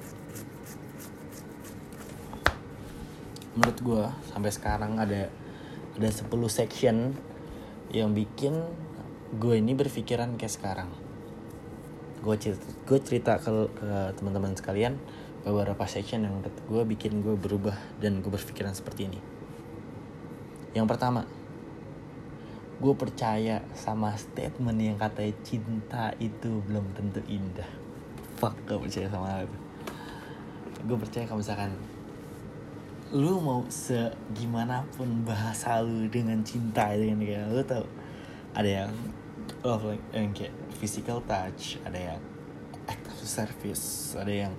[3.52, 5.28] menurut gue sampai sekarang ada
[5.92, 7.12] ada 10 section
[7.92, 8.56] yang bikin
[9.36, 10.88] gue ini berpikiran kayak sekarang.
[12.24, 14.96] Gue cerita gue cerita ke, ke teman-teman sekalian
[15.44, 19.20] beberapa section yang menurut gue bikin gue berubah dan gue berpikiran seperti ini.
[20.72, 21.28] Yang pertama
[22.82, 27.68] gue percaya sama statement yang katanya cinta itu belum tentu indah.
[28.40, 29.58] Fuck gak percaya sama hal itu.
[30.82, 31.78] Gue percaya kalau misalkan
[33.12, 37.84] lu mau segimana pun bahasa lu dengan cinta dengan kayak lu tau
[38.56, 38.92] ada yang
[39.60, 42.20] love like yang kayak physical touch ada yang
[42.88, 44.52] act of service ada yang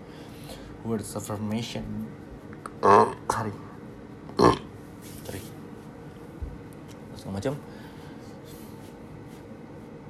[0.83, 1.83] words of affirmation.
[3.31, 3.55] Sorry.
[5.23, 5.41] Sorry.
[7.15, 7.53] Segala macam.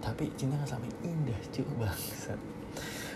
[0.02, 2.40] Tapi cinta gak sampai indah cuy bangsat.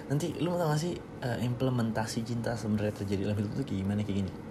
[0.07, 0.93] Nanti lu mau tau gak sih
[1.25, 4.46] uh, implementasi cinta sebenarnya terjadi dalam hidup kayak gimana kayak gini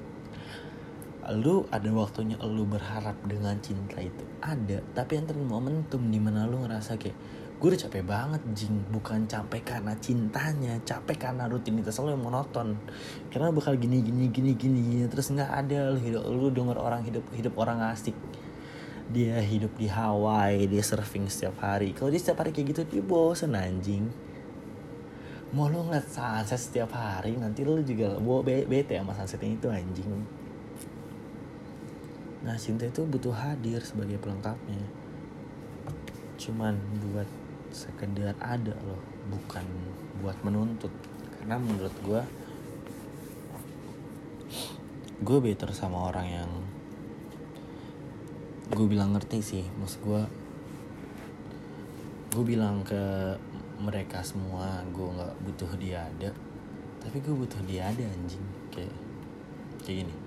[1.34, 6.62] lu ada waktunya lu berharap dengan cinta itu ada tapi yang momentum di mana lu
[6.62, 7.18] ngerasa kayak
[7.56, 8.76] gue udah capek banget jing.
[8.92, 12.76] Bukan capek karena cintanya capek karena rutinitas lu yang monoton.
[13.32, 15.96] Karena bakal gini gini gini gini terus nggak ada.
[15.96, 18.12] Lu hidup lu denger orang hidup hidup orang asik.
[19.08, 21.96] Dia hidup di Hawaii dia surfing setiap hari.
[21.96, 24.12] Kalau dia setiap hari kayak gitu dia bosen anjing.
[25.56, 30.35] Mau lu ngeliat sunset setiap hari nanti lu juga bawa bete sama sunsetnya itu anjing
[32.46, 34.78] Nah cinta itu butuh hadir sebagai pelengkapnya.
[36.38, 36.78] Cuman
[37.10, 37.26] buat
[37.74, 39.66] sekedar ada loh Bukan
[40.22, 40.94] buat menuntut.
[41.34, 42.22] Karena menurut gue
[45.26, 46.50] Gue better sama orang yang
[48.70, 49.64] Gue bilang ngerti sih.
[49.82, 50.22] Maksud gue
[52.30, 53.34] Gue bilang ke
[53.82, 56.30] mereka semua Gue gak butuh dia ada.
[57.02, 58.46] Tapi gue butuh dia ada anjing.
[58.70, 58.94] Kayak
[59.82, 60.25] Kayak gini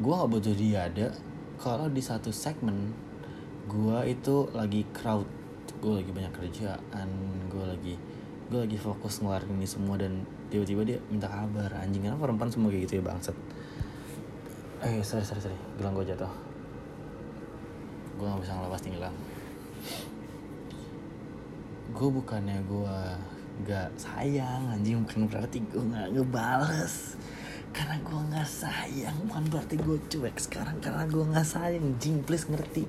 [0.00, 1.14] gue gak butuh dia ada.
[1.60, 2.90] Kalau di satu segmen
[3.70, 5.26] gue itu lagi crowd.
[5.78, 7.08] Gue lagi banyak kerjaan
[7.52, 7.94] gue lagi
[8.44, 10.20] gue lagi fokus ngeluarin ini semua dan
[10.52, 13.36] tiba-tiba dia minta kabar anjing kenapa perempuan semua kayak gitu ya bangsat?
[14.84, 15.58] Eh sorry sorry sorry.
[15.80, 16.32] Gelang gue jatuh.
[18.20, 19.16] Gue gak bisa ngelepas nih gelang
[21.94, 22.96] gue bukannya gue
[23.70, 25.06] gak sayang anjing.
[25.06, 27.14] Bukan berarti gue gak ngebales
[27.74, 30.78] karena gue nggak sayang bukan berarti gue cuek sekarang.
[30.78, 32.86] Karena gue nggak sayang jing please ngerti.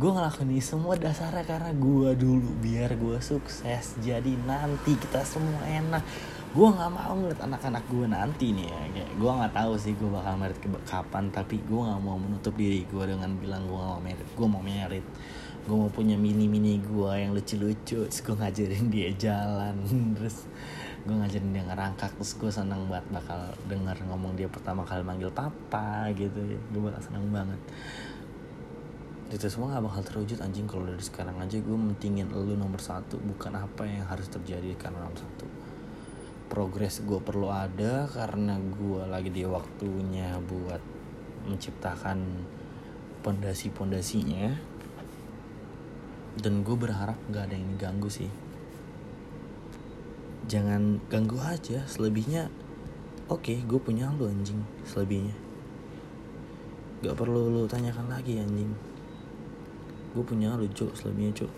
[0.00, 4.00] Gue ngelakuin ini semua dasarnya karena gue dulu biar gue sukses.
[4.00, 6.00] Jadi nanti kita semua enak.
[6.56, 9.04] Gue nggak mau ngeliat anak-anak gue nanti nih ya.
[9.12, 12.88] Gue nggak tahu sih gue bakal merit ke kapan tapi gue nggak mau menutup diri
[12.88, 14.28] gue dengan bilang gue mau merit.
[14.32, 15.04] Gue mau merit.
[15.68, 18.08] Gue mau punya mini mini gue yang lucu-lucu.
[18.08, 19.76] Terus gue ngajarin dia jalan
[20.16, 20.48] terus
[21.00, 25.32] gue ngajarin dia ngerangkak terus gue seneng banget bakal denger ngomong dia pertama kali manggil
[25.32, 26.60] papa gitu ya.
[26.72, 27.60] Gue bakal seneng banget.
[29.30, 30.68] Itu semua gak bakal terwujud anjing.
[30.68, 35.00] Kalau dari sekarang aja gue mentingin lu nomor satu bukan apa yang harus terjadi karena
[35.00, 35.46] nomor satu.
[36.50, 40.82] Progres gue perlu ada karena gue lagi di waktunya buat
[41.48, 42.18] menciptakan
[43.24, 44.68] pondasi-pondasinya.
[46.36, 48.49] Dan gue berharap gak ada yang ganggu sih
[50.48, 52.48] jangan ganggu aja selebihnya
[53.30, 55.34] oke okay, gue punya lu anjing selebihnya.
[57.00, 58.74] Gak perlu lu tanyakan lagi anjing.
[60.12, 61.52] Gue punya lu cuk selebihnya cuk.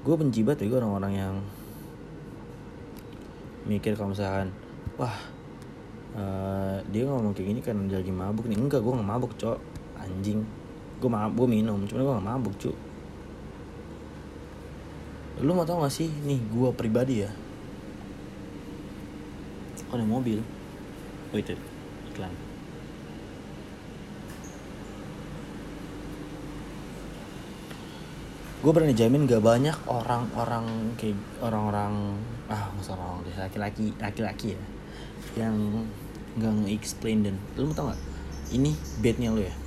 [0.00, 1.34] Gue benci banget ya orang-orang yang
[3.68, 4.48] mikir kalau misalkan
[4.96, 5.12] wah
[6.16, 8.56] uh, dia ngomong kayak gini karena dia lagi mabuk nih.
[8.56, 9.58] Enggak gue gak mabuk cok.
[10.00, 10.40] Anjing.
[10.98, 12.89] Gue mabuk gue minum cuma gue gak mabuk cuk
[15.40, 16.12] lu mau tau gak sih?
[16.24, 17.30] Nih gue pribadi ya.
[19.88, 20.44] Oh ada mobil.
[21.32, 21.56] Oh itu.
[22.12, 22.32] Iklan.
[28.60, 32.20] Gue berani jamin gak banyak orang-orang kayak orang-orang
[32.52, 34.62] ah masa orang laki-laki laki-laki ya.
[35.40, 35.56] Yang
[36.36, 38.00] nggak nge-explain dan lu mau tau gak?
[38.52, 39.59] Ini bednya lu ya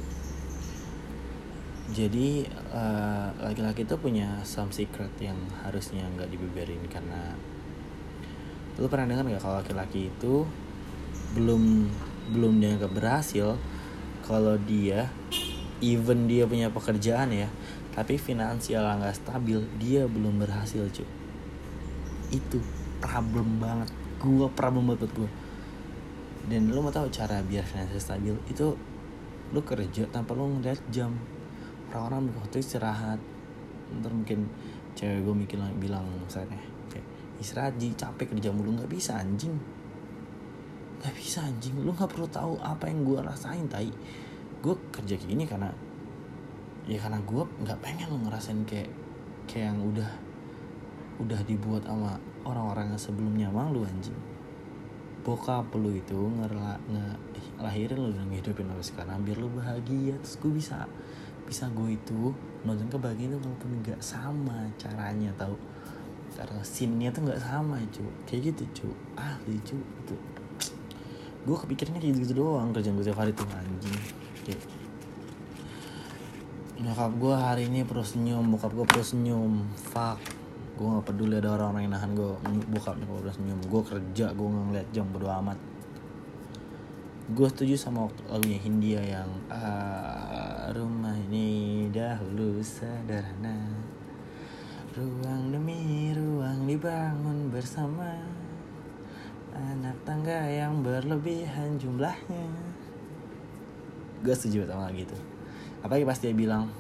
[1.93, 7.37] jadi uh, laki-laki itu punya some secret yang harusnya nggak dibeberin karena
[8.81, 10.43] lu pernah dengar nggak kalau laki-laki itu
[11.37, 11.87] belum
[12.33, 13.55] belum dianggap berhasil
[14.25, 15.13] kalau dia
[15.85, 17.47] even dia punya pekerjaan ya
[17.93, 21.05] tapi finansial nggak stabil dia belum berhasil cuy
[22.33, 22.57] itu
[22.97, 23.93] problem banget.
[24.17, 25.29] Gue problem banget gue
[26.43, 28.75] dan lo mau tahu cara biar finansial stabil itu
[29.55, 31.15] lo kerja tanpa lo ngeliat jam
[31.93, 33.21] orang-orang waktu istirahat.
[33.93, 34.49] Ntar mungkin
[34.97, 36.57] cewek gue mikir bilang misalnya
[36.89, 37.05] kayak
[37.37, 37.93] istirahat ji.
[37.93, 38.73] Capek kerja mulu.
[38.73, 39.53] Nggak bisa anjing.
[40.99, 41.77] Nggak bisa anjing.
[41.77, 43.93] Lu nggak perlu tahu apa yang gue rasain tai.
[44.65, 45.69] Gue kerja kayak gini karena
[46.83, 48.91] ya karena gue nggak pengen lo ngerasain kayak
[49.47, 50.11] kayak yang udah
[51.21, 54.17] udah dibuat sama orang-orang yang sebelumnya mang lu anjing.
[55.23, 57.05] Bokap lu itu ngerla nge
[57.63, 60.83] lahirin lu dan ngehidupin lu sekarang biar lu bahagia terus gue bisa
[61.47, 62.31] bisa gue itu
[62.63, 65.55] nonton kebahagiaan itu walaupun nggak sama caranya tau.
[66.33, 68.05] Cara scene-nya tuh nggak sama cu.
[68.25, 68.89] Kayak gitu cu.
[69.19, 70.15] Ahli cu itu
[71.43, 73.99] gue kepikirannya kayak gitu, doang kerjaan gue tiap hari tuh anjing.
[74.47, 74.63] Kayak
[76.83, 79.53] nyokap gue hari ini perlu senyum bokap gue perlu senyum.
[79.75, 80.19] Fuck.
[80.73, 82.31] Gue gak peduli ada orang-orang yang nahan gue
[82.71, 83.59] bokap nyokap perlu senyum.
[83.67, 85.59] Gue kerja gue gak ngeliat jam bodo amat.
[87.31, 93.59] Gue setuju sama lagunya Hindia yang ah, rumah ini dahulu sederhana.
[94.95, 98.15] Ruang demi ruang dibangun bersama
[99.51, 102.47] anak tangga yang berlebihan jumlahnya.
[104.23, 105.17] Gue setuju sama gitu.
[105.83, 106.71] Apalagi pas dia bilang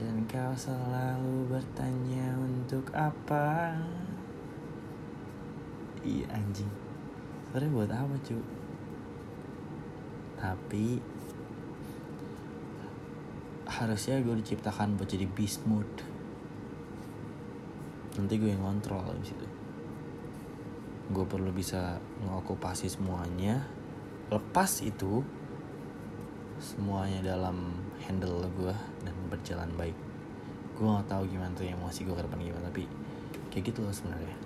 [0.00, 3.76] dan kau selalu bertanya untuk apa?
[6.00, 6.70] Iya anjing.
[7.50, 8.38] Sebenernya buat apa cu
[10.44, 11.00] tapi
[13.64, 16.04] harusnya gue diciptakan buat jadi beast mode
[18.14, 19.46] nanti gue yang kontrol di situ
[21.12, 23.60] gue perlu bisa ngokupasi semuanya.
[24.32, 25.20] Lepas itu
[26.56, 28.72] semuanya dalam handle gue
[29.04, 29.96] dan berjalan baik.
[30.74, 32.88] Gue gak tahu gimana tuh emosi gue ke depan gimana tapi
[33.52, 34.36] kayak gitu loh sebenarnya.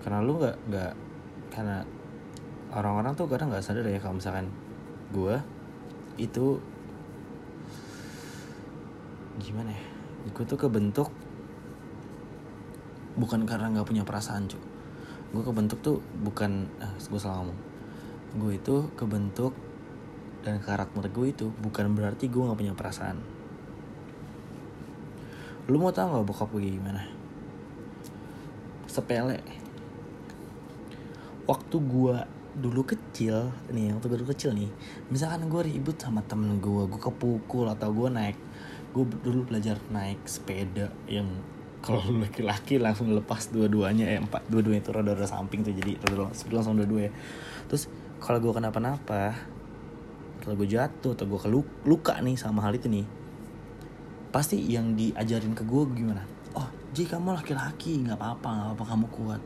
[0.00, 0.92] Karena lu nggak nggak
[1.52, 1.84] karena
[2.72, 4.48] orang-orang tuh kadang nggak sadar ya kalau misalkan
[5.12, 5.36] gue
[6.16, 6.56] itu
[9.42, 9.82] gimana ya?
[10.30, 11.10] Gue tuh kebentuk
[13.18, 14.72] bukan karena nggak punya perasaan cuy
[15.32, 17.60] gue kebentuk tuh bukan ah, gue salah ngomong.
[18.36, 19.56] Gue itu kebentuk
[20.44, 23.16] dan karakter gue itu bukan berarti gue gak punya perasaan.
[25.72, 27.08] Lu mau tau gak bokap gue gimana?
[28.84, 29.40] Sepele.
[31.48, 32.16] Waktu gue
[32.52, 34.68] dulu kecil nih waktu gue dulu kecil nih
[35.08, 38.36] misalkan gue ribut sama temen gue gue kepukul atau gue naik
[38.92, 41.28] gue dulu belajar naik sepeda yang
[41.84, 46.78] kalau laki-laki langsung lepas dua-duanya eh empat dua-duanya itu roda-roda samping tuh jadi roda langsung
[46.78, 47.12] dua-dua ya
[47.66, 47.90] terus
[48.22, 49.34] kalau gue kenapa-napa
[50.42, 51.38] kalau gue jatuh atau gue
[51.86, 53.06] luka nih sama hal itu nih
[54.32, 56.24] pasti yang diajarin ke gue gimana?
[56.56, 56.64] Oh
[56.96, 59.42] Ji kamu laki-laki nggak apa-apa nggak apa kamu kuat.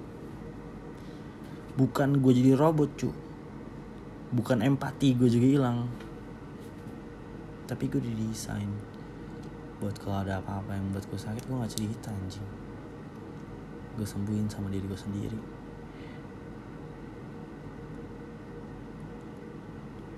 [1.77, 3.11] Bukan gue jadi robot cu.
[4.31, 5.91] Bukan empati gue juga hilang.
[7.67, 8.96] Tapi gue didesain
[9.77, 12.49] buat kalau ada apa-apa yang buat gue sakit gue gak cerita anjing.
[13.97, 15.41] Gue sembuhin sama diri gue sendiri.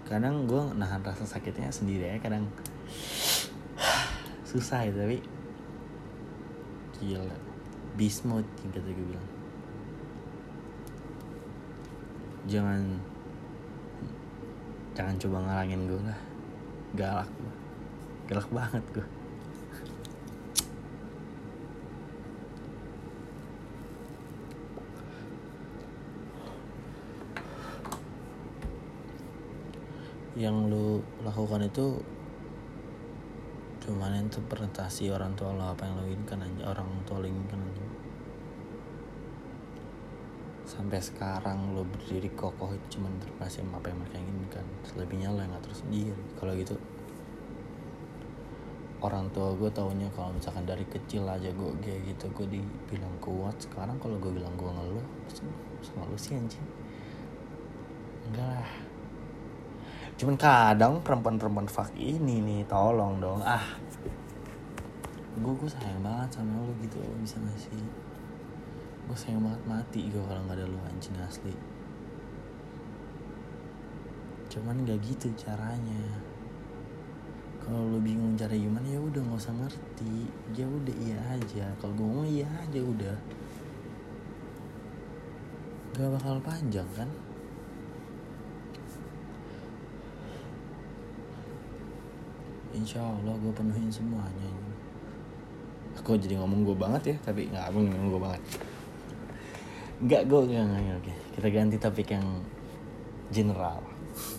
[0.07, 2.47] Kadang gue nahan rasa sakitnya sendiri ya kadang
[4.51, 5.19] susah ya tapi
[7.03, 7.37] gila.
[7.99, 9.29] Beast mode yang kata gue bilang.
[12.47, 12.81] Jangan
[14.95, 16.21] jangan coba ngalangin gue lah.
[16.95, 17.53] Galak gue
[18.29, 19.07] galak banget gue
[30.39, 31.99] yang lu lakukan itu
[33.83, 37.89] cuman interpretasi orang tua lo apa yang lo inginkan aja orang tua lo inginkan aja
[40.69, 44.65] sampai sekarang lo berdiri kokoh itu cuma interpretasi apa yang mereka inginkan.
[44.85, 46.23] Selebihnya lo yang ngatur sendiri.
[46.37, 46.77] Kalau gitu
[49.01, 53.57] orang tua gue taunya kalau misalkan dari kecil aja gue kayak gitu gue dibilang kuat.
[53.57, 55.07] Sekarang kalau gue bilang gue ngeluh
[55.81, 56.63] sama lu sih anjing.
[58.29, 58.88] Enggak lah
[60.19, 63.39] cuman kadang perempuan-perempuan fuck ini nih tolong dong.
[63.39, 63.63] Ah.
[65.39, 67.79] Gue gue sayang banget sama lu gitu bisa gak sih?
[69.07, 71.55] Gue sayang banget mati gue kalau nggak ada lu anjing asli.
[74.51, 76.03] Cuman gak gitu caranya.
[77.63, 80.27] Kalau lu bingung cara gimana ya udah nggak usah ngerti.
[80.59, 81.71] Ya udah iya aja.
[81.79, 83.17] Kalau gue ngomong iya aja udah.
[85.95, 87.07] Gak bakal panjang kan
[92.79, 94.47] Insya Allah gue penuhin semuanya
[95.99, 98.43] Aku jadi ngomong gue banget ya Tapi gak aku ngomong gue banget.
[100.07, 102.27] Gak gue gak, gak, gak, Oke kita ganti topik yang
[103.35, 103.83] General.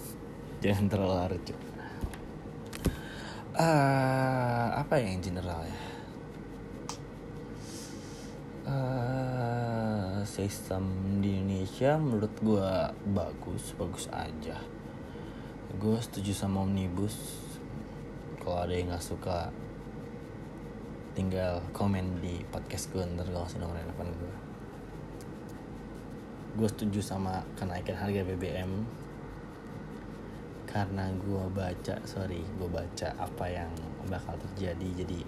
[0.64, 1.44] Jangan terlalu larut
[3.60, 5.80] uh, Apa yang general ya?
[8.70, 10.88] Uh, Sistem
[11.20, 12.72] di Indonesia menurut gue
[13.12, 14.64] bagus Bagus aja.
[15.76, 17.49] Gue setuju sama Omnibus
[18.50, 19.54] kalau ada yang nggak suka
[21.14, 24.34] tinggal komen di podcast gue ntar gue kasih nomor telepon gue
[26.58, 28.90] gue setuju sama kenaikan harga BBM
[30.66, 33.70] karena gue baca sorry gue baca apa yang
[34.10, 35.22] bakal terjadi jadi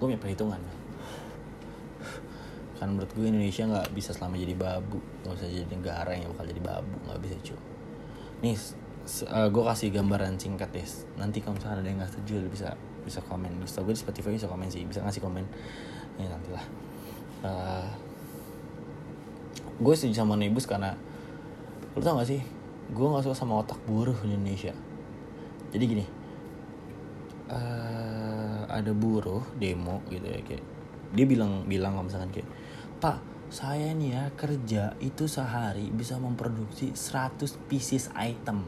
[0.00, 0.60] gue punya perhitungan.
[2.80, 5.04] Kan menurut gue Indonesia nggak bisa selama jadi babu.
[5.20, 7.60] Nggak bisa jadi negara yang bakal jadi babu nggak bisa cuy
[8.44, 8.56] nih
[9.26, 10.86] uh, gue kasih gambaran singkat deh.
[11.16, 12.68] Nanti kalau misalnya ada yang nggak setuju bisa
[13.06, 13.62] bisa komen.
[13.62, 15.44] Bisa gue di Spotify bisa komen sih bisa ngasih komen.
[16.18, 16.64] Ya nantilah.
[17.46, 17.88] Uh,
[19.78, 20.96] gue setuju sama Nebus karena
[21.96, 22.40] lo tau gak sih?
[22.92, 24.72] Gue nggak suka sama otak buruh di Indonesia.
[25.72, 26.06] Jadi gini
[27.50, 30.64] uh, ada buruh demo gitu ya kayak
[31.14, 32.48] dia bilang bilang kalau misalkan kayak
[32.98, 38.66] pak saya nih ya kerja itu sehari bisa memproduksi 100 pieces item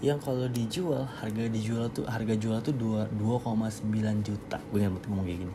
[0.00, 4.56] yang kalau dijual harga dijual tuh harga jual tuh 2 2,9 juta.
[4.72, 5.54] Gue ingat ngomong kayak gini.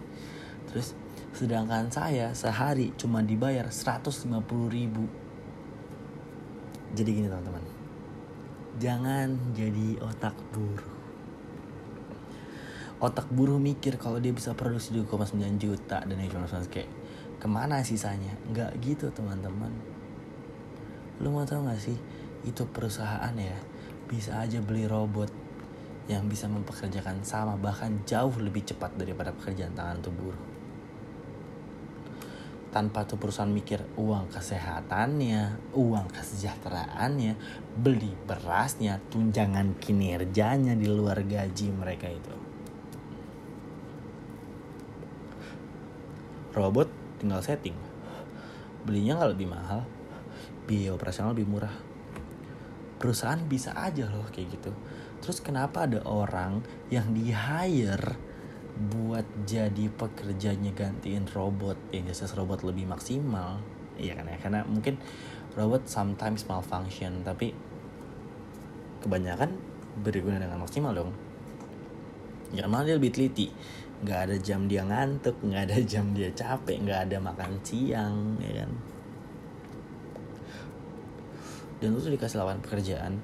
[0.70, 0.94] Terus
[1.34, 4.30] sedangkan saya sehari cuma dibayar 150
[4.70, 5.10] ribu.
[6.94, 7.66] Jadi gini teman-teman.
[8.78, 10.94] Jangan jadi otak buruh.
[13.02, 16.88] Otak buruh mikir kalau dia bisa produksi 2,9 juta dan cuma kayak
[17.42, 18.38] ke mana sisanya?
[18.54, 19.74] Nggak gitu teman-teman.
[21.18, 21.96] Lu mau tau gak sih?
[22.44, 23.56] Itu perusahaan ya
[24.16, 25.28] bisa aja beli robot
[26.08, 30.46] yang bisa mempekerjakan sama bahkan jauh lebih cepat daripada pekerjaan tangan tuh buruh.
[32.72, 37.34] Tanpa tuh perusahaan mikir uang kesehatannya, uang kesejahteraannya,
[37.76, 42.36] beli berasnya, tunjangan kinerjanya di luar gaji mereka itu.
[46.56, 47.76] Robot tinggal setting.
[48.88, 49.84] Belinya nggak lebih mahal,
[50.68, 51.85] biaya operasional lebih murah
[53.06, 54.74] perusahaan bisa aja loh kayak gitu.
[55.22, 58.18] Terus kenapa ada orang yang di hire
[58.90, 61.78] buat jadi pekerjanya gantiin robot?
[61.94, 63.62] Yang jasa robot lebih maksimal.
[64.02, 64.98] Iya kan ya karena mungkin
[65.54, 67.54] robot sometimes malfunction tapi
[69.06, 69.54] kebanyakan
[70.02, 71.14] berguna dengan maksimal dong.
[72.58, 73.54] Ya malah dia lebih teliti.
[74.02, 78.66] Nggak ada jam dia ngantuk nggak ada jam dia capek nggak ada makan siang ya
[78.66, 78.95] kan
[81.84, 83.20] dan lu tuh dikasih lawan pekerjaan.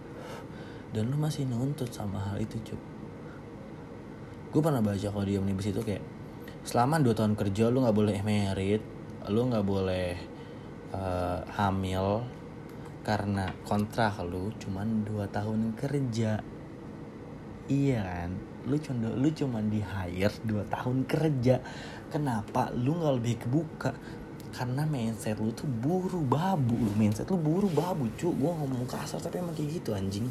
[0.92, 2.80] Dan lu masih nuntut sama hal itu cuy
[4.52, 6.04] gue pernah baca kalau di omnibus itu kayak
[6.68, 8.84] selama 2 tahun kerja lu nggak boleh merit
[9.32, 10.20] lu nggak boleh
[10.92, 12.20] uh, hamil
[13.02, 16.38] karena kontrak lu cuman 2 tahun kerja.
[17.66, 18.32] Iya kan?
[18.70, 21.64] Lu cuma lu cuman di hire 2 tahun kerja.
[22.14, 22.70] Kenapa?
[22.76, 23.96] Lu nggak lebih kebuka
[24.52, 28.36] karena mindset lu tuh buru babu lu mindset lu buru babu cu.
[28.36, 30.28] Gue ngomong kasar tapi emang kayak gitu anjing.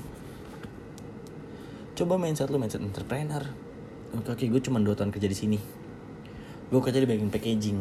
[1.97, 3.41] Coba mindset lu mindset entrepreneur.
[4.17, 5.59] Oke, oke gue cuma 2 tahun kerja di sini.
[6.69, 7.79] Gue kerja di bagian packaging.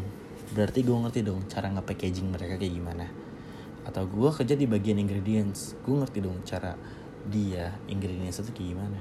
[0.55, 3.05] Berarti gue ngerti dong cara nge-packaging mereka kayak gimana.
[3.85, 5.75] Atau gue kerja di bagian ingredients.
[5.83, 6.73] Gue ngerti dong cara
[7.27, 8.99] dia ingredients itu kayak gimana.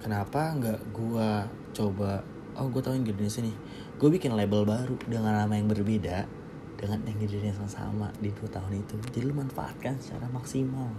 [0.00, 1.28] Kenapa nggak gue
[1.74, 2.22] coba
[2.56, 3.52] oh gue tahu ingredients ini
[3.96, 6.28] gue bikin label baru dengan nama yang berbeda
[6.76, 8.96] dengan yang sama di dua tahun itu.
[9.08, 10.92] Jadi lu manfaatkan secara maksimal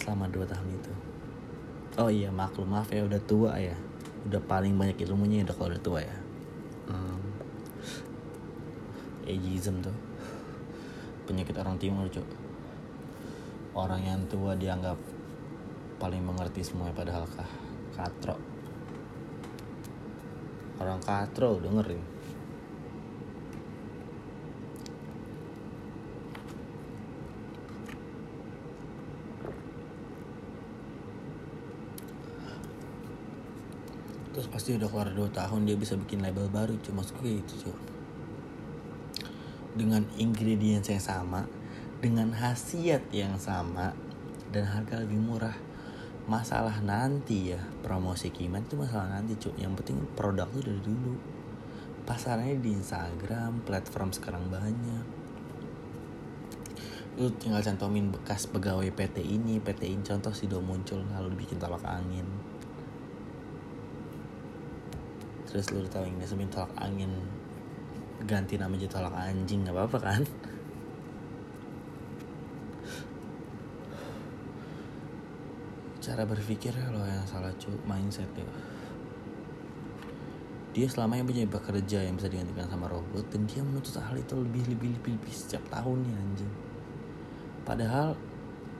[0.00, 0.92] selama dua tahun itu.
[2.00, 3.76] Oh iya maklum maaf ya udah tua ya.
[4.24, 6.16] Udah paling banyak ilmunya udah kalau udah tua ya.
[6.88, 7.20] Hmm.
[9.22, 9.94] ageism tuh.
[11.28, 12.42] Penyakit orang timur cok
[13.72, 14.96] orang yang tua dianggap
[15.96, 17.48] paling mengerti semuanya padahal kah
[17.96, 18.36] katro
[20.76, 22.02] orang katro dengerin
[34.36, 36.76] terus pasti udah keluar 2 tahun dia bisa bikin label baru.
[36.84, 37.92] Cuma kayak gitu cuy
[39.72, 41.48] dengan ingredients yang sama
[42.04, 43.96] dengan khasiat yang sama
[44.52, 45.56] dan harga lebih murah
[46.28, 51.14] masalah nanti ya promosi kiman itu masalah nanti cuy yang penting produk lu dari dulu.
[52.02, 55.06] Pasarnya di Instagram platform sekarang banyak.
[57.16, 60.02] Lu tinggal cantomin bekas pegawai PT ini PT ini.
[60.02, 62.26] Contoh sih udah muncul lalu bikin tolak angin
[65.52, 67.12] terus lu tahu ini semin tolak angin.
[68.24, 70.24] Ganti nama jadi tolak anjing nggak apa-apa kan?
[76.00, 78.48] Cara berpikir lo yang salah cu mindset ya.
[80.72, 84.32] Dia selama yang punya bekerja yang bisa digantikan sama robot dan dia menuntut hal itu
[84.40, 86.48] lebih lebih lebih, lebih setiap tahunnya anjing.
[87.68, 88.16] Padahal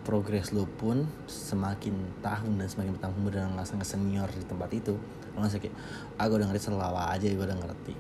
[0.03, 4.99] progres lo pun semakin tahun dan semakin bertambah dan langsung ke senior di tempat itu.
[5.35, 5.77] Lo nggak kayak
[6.19, 7.95] ah gue udah ngerti selawa aja gue udah ngerti.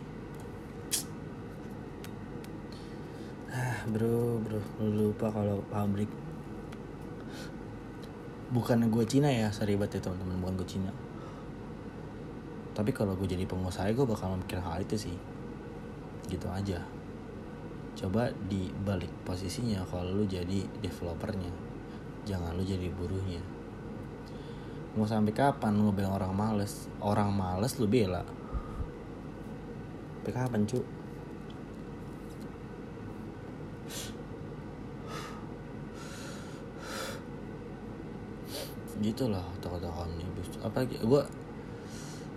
[3.54, 6.10] Ah bro bro lo lupa kalau pabrik
[8.52, 10.92] bukan gue Cina ya seribet ya teman-teman bukan gue Cina.
[12.74, 15.16] Tapi kalau gue jadi pengusaha gue bakal mikir hal itu sih.
[16.26, 16.82] Gitu aja.
[17.94, 21.71] Coba di balik posisinya kalau lu jadi developernya
[22.22, 23.42] jangan lu jadi buruhnya.
[24.92, 26.86] Mau sampai kapan lu ngebela orang males?
[27.00, 28.22] Orang males lu bela.
[30.20, 30.80] Sampai kapan cu
[39.02, 40.48] gitu loh tokoh-tokoh omnibus.
[40.62, 41.22] Apa gue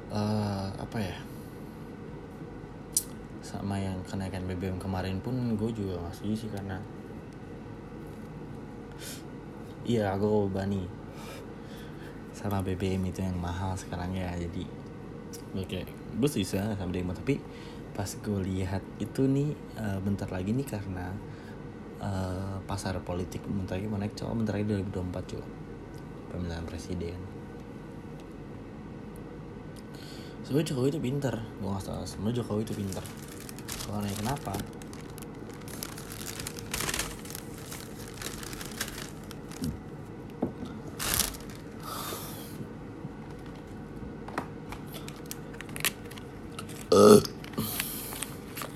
[0.10, 1.18] uh, apa ya?
[3.46, 6.82] Sama yang kenaikan BBM kemarin pun gue juga masih sih karena
[9.86, 10.82] iya gue bani
[12.36, 14.66] sama BBM itu yang mahal sekarang ya jadi
[15.56, 15.82] oke.
[16.20, 17.40] Gue bisa sama demo tapi
[17.96, 21.16] pas gue lihat itu nih uh, bentar lagi nih karena
[22.04, 25.48] uh, pasar politik bentar lagi mau naik coba bentar lagi 2024 coba
[26.34, 27.20] pemilihan presiden.
[30.44, 32.06] Sebenarnya Jokowi itu pinter gue nggak salah.
[32.06, 33.06] Sebenarnya Jokowi itu pinter.
[33.86, 34.54] Soalnya kenapa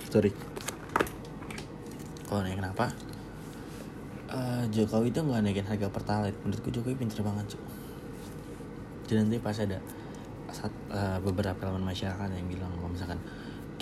[0.09, 0.33] sorry
[2.29, 2.93] kalau nanya kenapa?
[4.29, 6.37] Uh, Jokowi itu nggak naikin harga pertalite.
[6.45, 7.79] Menurutku Jokowi pinter banget cuy
[9.09, 9.81] jadi nanti pas ada
[10.53, 13.17] saat, uh, beberapa elemen masyarakat yang bilang kalau misalkan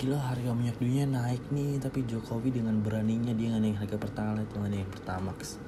[0.00, 4.48] gila harga minyak dunia naik nih tapi Jokowi dengan beraninya dia nggak naikin harga pertalite
[4.56, 5.60] nggak naikin pertamax.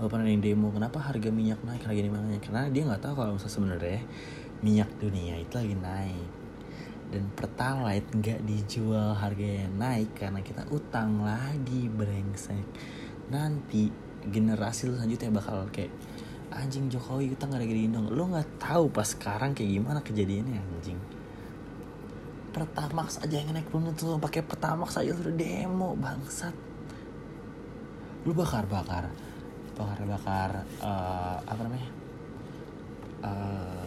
[0.00, 3.14] Walaupun ada yang demo kenapa harga minyak naik harga ini makanya karena dia nggak tahu
[3.20, 4.00] kalau misalnya sebenarnya
[4.64, 6.28] minyak dunia itu lagi naik
[7.16, 12.60] dan pertalite nggak dijual harganya naik karena kita utang lagi brengsek.
[13.32, 13.88] Nanti
[14.28, 15.88] generasi selanjutnya bakal kayak
[16.52, 18.12] anjing Jokowi utang gak ada gini dong.
[18.12, 21.00] Lo nggak tahu pas sekarang kayak gimana kejadiannya anjing.
[22.52, 26.52] Pertamax aja yang naik turun tuh pakai Pertamax aja udah demo bangsat.
[28.28, 29.08] Lu bakar bakar
[29.76, 30.50] bakar bakar
[30.80, 31.90] uh, apa namanya
[33.20, 33.85] uh,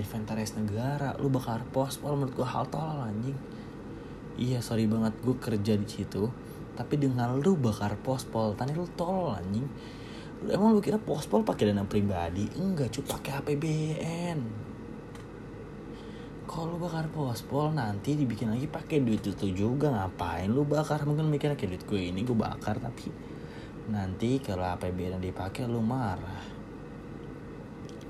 [0.00, 3.36] inventaris negara lu bakar pospol menurut gue hal tolol anjing.
[4.40, 6.26] Iya sorry banget gue kerja di situ.
[6.74, 9.68] Tapi dengan lu bakar pospol tadi lu tolol anjing.
[10.48, 12.48] Emang lu kira pospol pakai dana pribadi?
[12.56, 14.70] Enggak cuy pakai APBN
[16.50, 19.94] kalau lu bakar pospol nanti dibikin lagi pakai duit itu juga.
[19.94, 21.06] Ngapain lu bakar?
[21.06, 23.06] Mungkin mikirnya kayak duit gue ini gue bakar tapi
[23.90, 26.59] nanti kalau APBN dipakai lu marah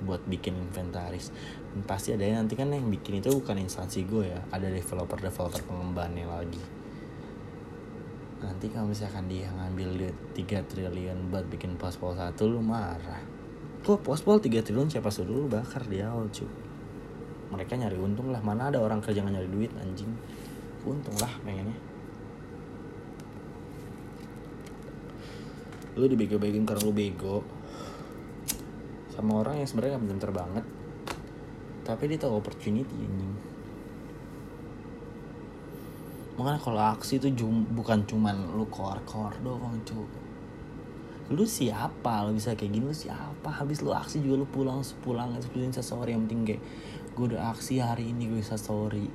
[0.05, 1.33] buat bikin inventaris.
[1.85, 6.27] Pasti ada nanti kan yang bikin itu bukan instansi gue ya ada developer developer pengembangannya
[6.27, 6.63] lagi.
[8.41, 13.21] Nanti kalau misalkan dia ngambil duit 3 triliun buat bikin pospol satu lu marah.
[13.85, 15.45] Kok pospol 3 triliun siapa suruh?
[15.45, 16.71] Lu bakar di awal cuy
[17.51, 18.41] mereka nyari untung lah.
[18.41, 20.11] Mana ada orang kerja nyari duit anjing?
[20.87, 21.77] Untung lah pengennya.
[25.99, 27.43] Lu dibego-begoin karena lu bego
[29.21, 30.65] sama orang yang sebenarnya nggak pintar banget.
[31.85, 33.35] Tapi dia tahu opportunity anjing.
[36.41, 40.09] Makanya kalau aksi itu jum, bukan cuman lu kor-kor doang cu
[41.31, 42.27] lu siapa?
[42.27, 43.55] Lu bisa kayak gini lu siapa?
[43.55, 46.63] Habis lu aksi juga lu pulang sepulang seperti seseorang yang penting kayak
[47.15, 49.07] gue udah aksi hari ini gue bisa story.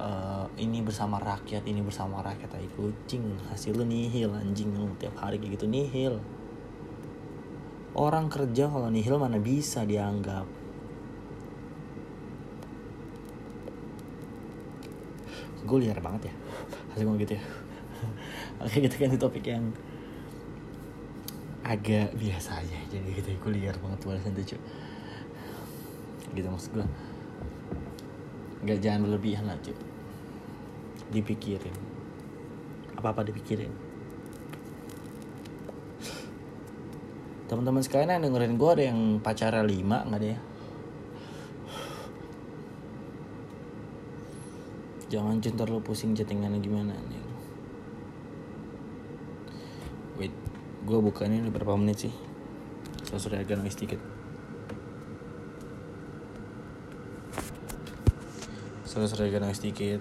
[0.00, 2.48] Uh, ini bersama rakyat ini bersama rakyat.
[2.48, 4.72] Tai kucing hasil lu nihil anjing.
[4.72, 6.16] Lu tiap hari kayak gitu nihil
[7.92, 10.48] orang kerja kalau nihil mana bisa dianggap.
[15.62, 16.34] Gue liar banget ya.
[16.92, 17.44] Hasil ngomong gitu ya.
[18.64, 19.70] Oke gitu kan topik yang
[21.62, 22.78] agak biasa aja.
[22.88, 24.60] Jadi gitu gue liar banget itu cuy
[26.32, 26.86] gitu maksud gue.
[28.64, 29.76] Nggak jangan berlebihan lah cuy
[31.12, 31.76] dipikirin.
[32.96, 33.91] Apa apa dipikirin
[37.52, 40.38] teman-teman sekalian yang dengerin gue ada yang pacara lima nggak ada ya?
[45.12, 47.20] Jangan cinta lu pusing chattingannya gimana nih?
[50.16, 50.32] Wait
[50.88, 52.14] gue buka ini berapa menit sih?
[53.04, 54.00] Saya sudah agak nangis dikit.
[58.88, 60.00] Sudah sudah agak nangis dikit.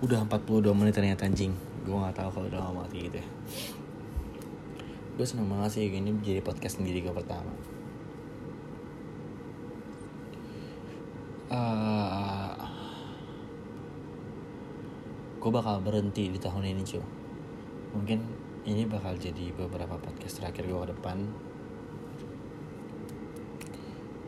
[0.00, 1.52] Udah 42 menit ternyata anjing.
[1.84, 3.28] Gue nggak tahu kalau udah lama gitu ya
[5.18, 7.50] gue seneng banget sih ini jadi podcast sendiri gue pertama.
[11.50, 12.54] Uh,
[15.42, 17.02] gue bakal berhenti di tahun ini cuy
[17.98, 18.20] mungkin
[18.68, 21.18] ini bakal jadi beberapa podcast terakhir gue ke depan.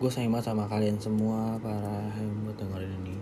[0.03, 3.17] Gue sayang banget sama kalian semua para yang buat dengerin ini.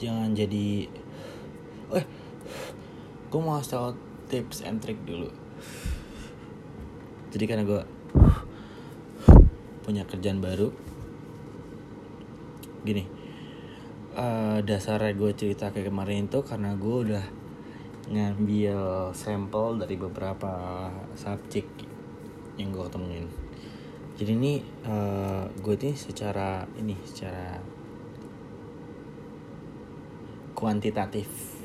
[0.00, 0.95] Jangan jadi eh
[3.26, 3.90] gue mau kasih tau
[4.30, 5.30] tips and trick dulu.
[7.30, 7.82] Jadi karena gue
[9.86, 10.74] punya kerjaan baru
[12.82, 13.06] gini
[14.18, 17.24] uh, dasarnya gue cerita kayak kemarin itu karena gue udah
[18.10, 18.78] ngambil
[19.14, 21.66] sampel dari beberapa subjek
[22.58, 23.26] yang gue ketemuin
[24.18, 27.62] jadi ini uh, gue ini secara ini secara
[30.58, 31.55] kuantitatif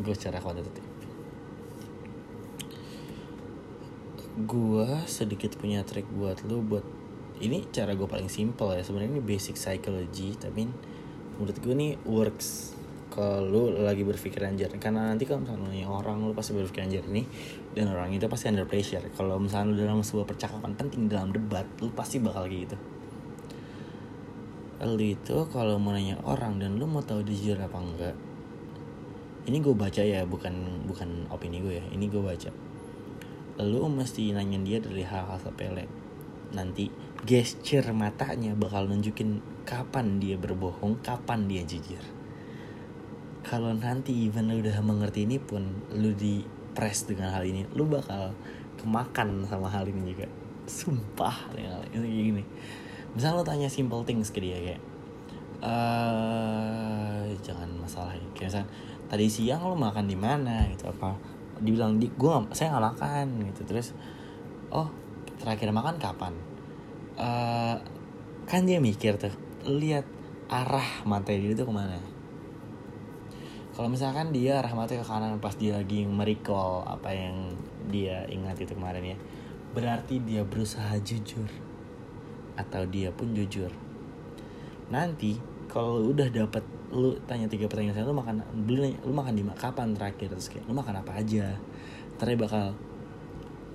[0.00, 0.82] gue secara kuantitatif.
[4.34, 6.82] Gue sedikit punya trik buat lu buat
[7.38, 8.82] ini cara gue paling simple ya.
[8.82, 10.66] Sebenarnya ini basic psychology tapi
[11.38, 12.74] menurut gue nih works.
[13.14, 17.22] Kalau lu lagi berpikir anjir karena nanti kalau misalnya orang lu pasti berpikir anjir ini
[17.70, 19.06] dan orang itu pasti under pressure.
[19.14, 22.76] Kalau misalnya lu dalam sebuah percakapan penting dalam debat lu pasti bakal kayak gitu.
[24.82, 28.33] Lu itu kalau mau nanya orang dan lu mau tahu dia jujur apa enggak
[29.44, 31.84] ini gue baca ya bukan bukan opini gue ya.
[31.92, 32.50] Ini gue baca.
[33.62, 35.86] Lu mesti nanya dia dari hal-hal sepele.
[36.56, 36.88] Nanti
[37.24, 42.24] gesture matanya bakal nunjukin kapan dia berbohong kapan dia jujur
[43.44, 46.40] kalau nanti even lu udah mengerti ini pun lu di
[46.72, 48.32] press dengan hal ini lu bakal
[48.80, 50.26] kemakan sama hal ini juga.
[50.64, 51.52] Sumpah
[51.92, 52.42] ini gini.
[53.12, 54.82] Misal lu tanya simple things ke dia kayak
[55.60, 58.26] uh, jangan masalah ya.
[58.32, 58.68] kayak misalnya
[59.14, 61.14] tadi siang lu makan di mana gitu apa
[61.62, 63.62] dibilang di gue saya nggak makan gitu.
[63.62, 63.94] Terus
[64.74, 64.90] oh
[65.38, 66.34] terakhir makan kapan?
[67.14, 67.78] Uh,
[68.42, 69.30] kan dia mikir tuh
[69.70, 70.02] lihat
[70.50, 71.94] arah mata dia itu ke mana?
[73.78, 77.54] Kalau misalkan dia arah mata ke kanan pas dia lagi merecall apa yang
[77.86, 79.18] dia ingat itu kemarin ya
[79.78, 81.46] berarti dia berusaha jujur
[82.58, 83.70] atau dia pun jujur.
[84.90, 85.38] Nanti
[85.70, 90.30] kalau udah dapat lu tanya tiga pertanyaan lu makan belum lu makan di kapan terakhir?
[90.30, 91.58] Terus kayak lu makan apa aja?
[92.14, 92.72] Dia bakal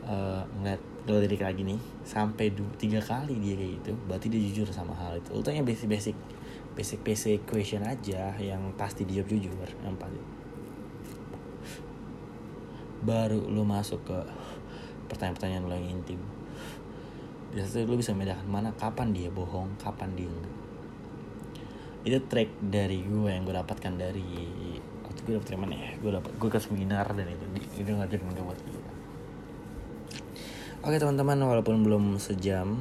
[0.07, 4.67] uh, ngeliat lirik lagi nih sampai dua, tiga kali dia kayak gitu berarti dia jujur
[4.72, 5.36] sama hal itu.
[5.36, 6.15] Lu tanya basic basic
[6.74, 10.22] basic basic question aja yang pasti dijawab jujur yang pasti.
[13.03, 14.20] Baru lu masuk ke
[15.11, 16.20] pertanyaan-pertanyaan lo yang intim.
[17.51, 20.59] Biasanya lu bisa membedakan mana kapan dia bohong kapan dia enggak
[22.07, 24.27] itu track dari gue yang gue dapatkan dari
[25.03, 27.45] waktu gue dapet mana ya gue dapet gue ke seminar dan itu
[27.75, 28.79] itu ngajarin gue buat gitu
[30.79, 32.79] oke teman-teman walaupun belum sejam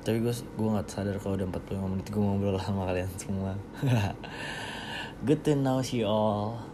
[0.00, 3.52] tapi gue gue nggak sadar kalau udah 45 menit gue ngobrol sama kalian semua.
[5.28, 6.64] Good to know you all.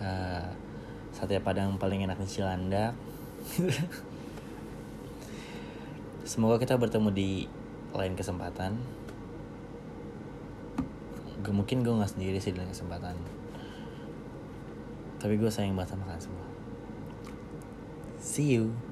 [0.00, 0.48] Uh,
[1.12, 2.96] sate padang paling enak di Cilandak.
[6.30, 7.44] Semoga kita bertemu di
[7.94, 8.78] lain kesempatan.
[11.40, 13.16] Gak mungkin gue nggak sendiri sih di lain kesempatan.
[15.20, 16.46] Tapi gue sayang banget sama kalian semua.
[18.20, 18.89] See you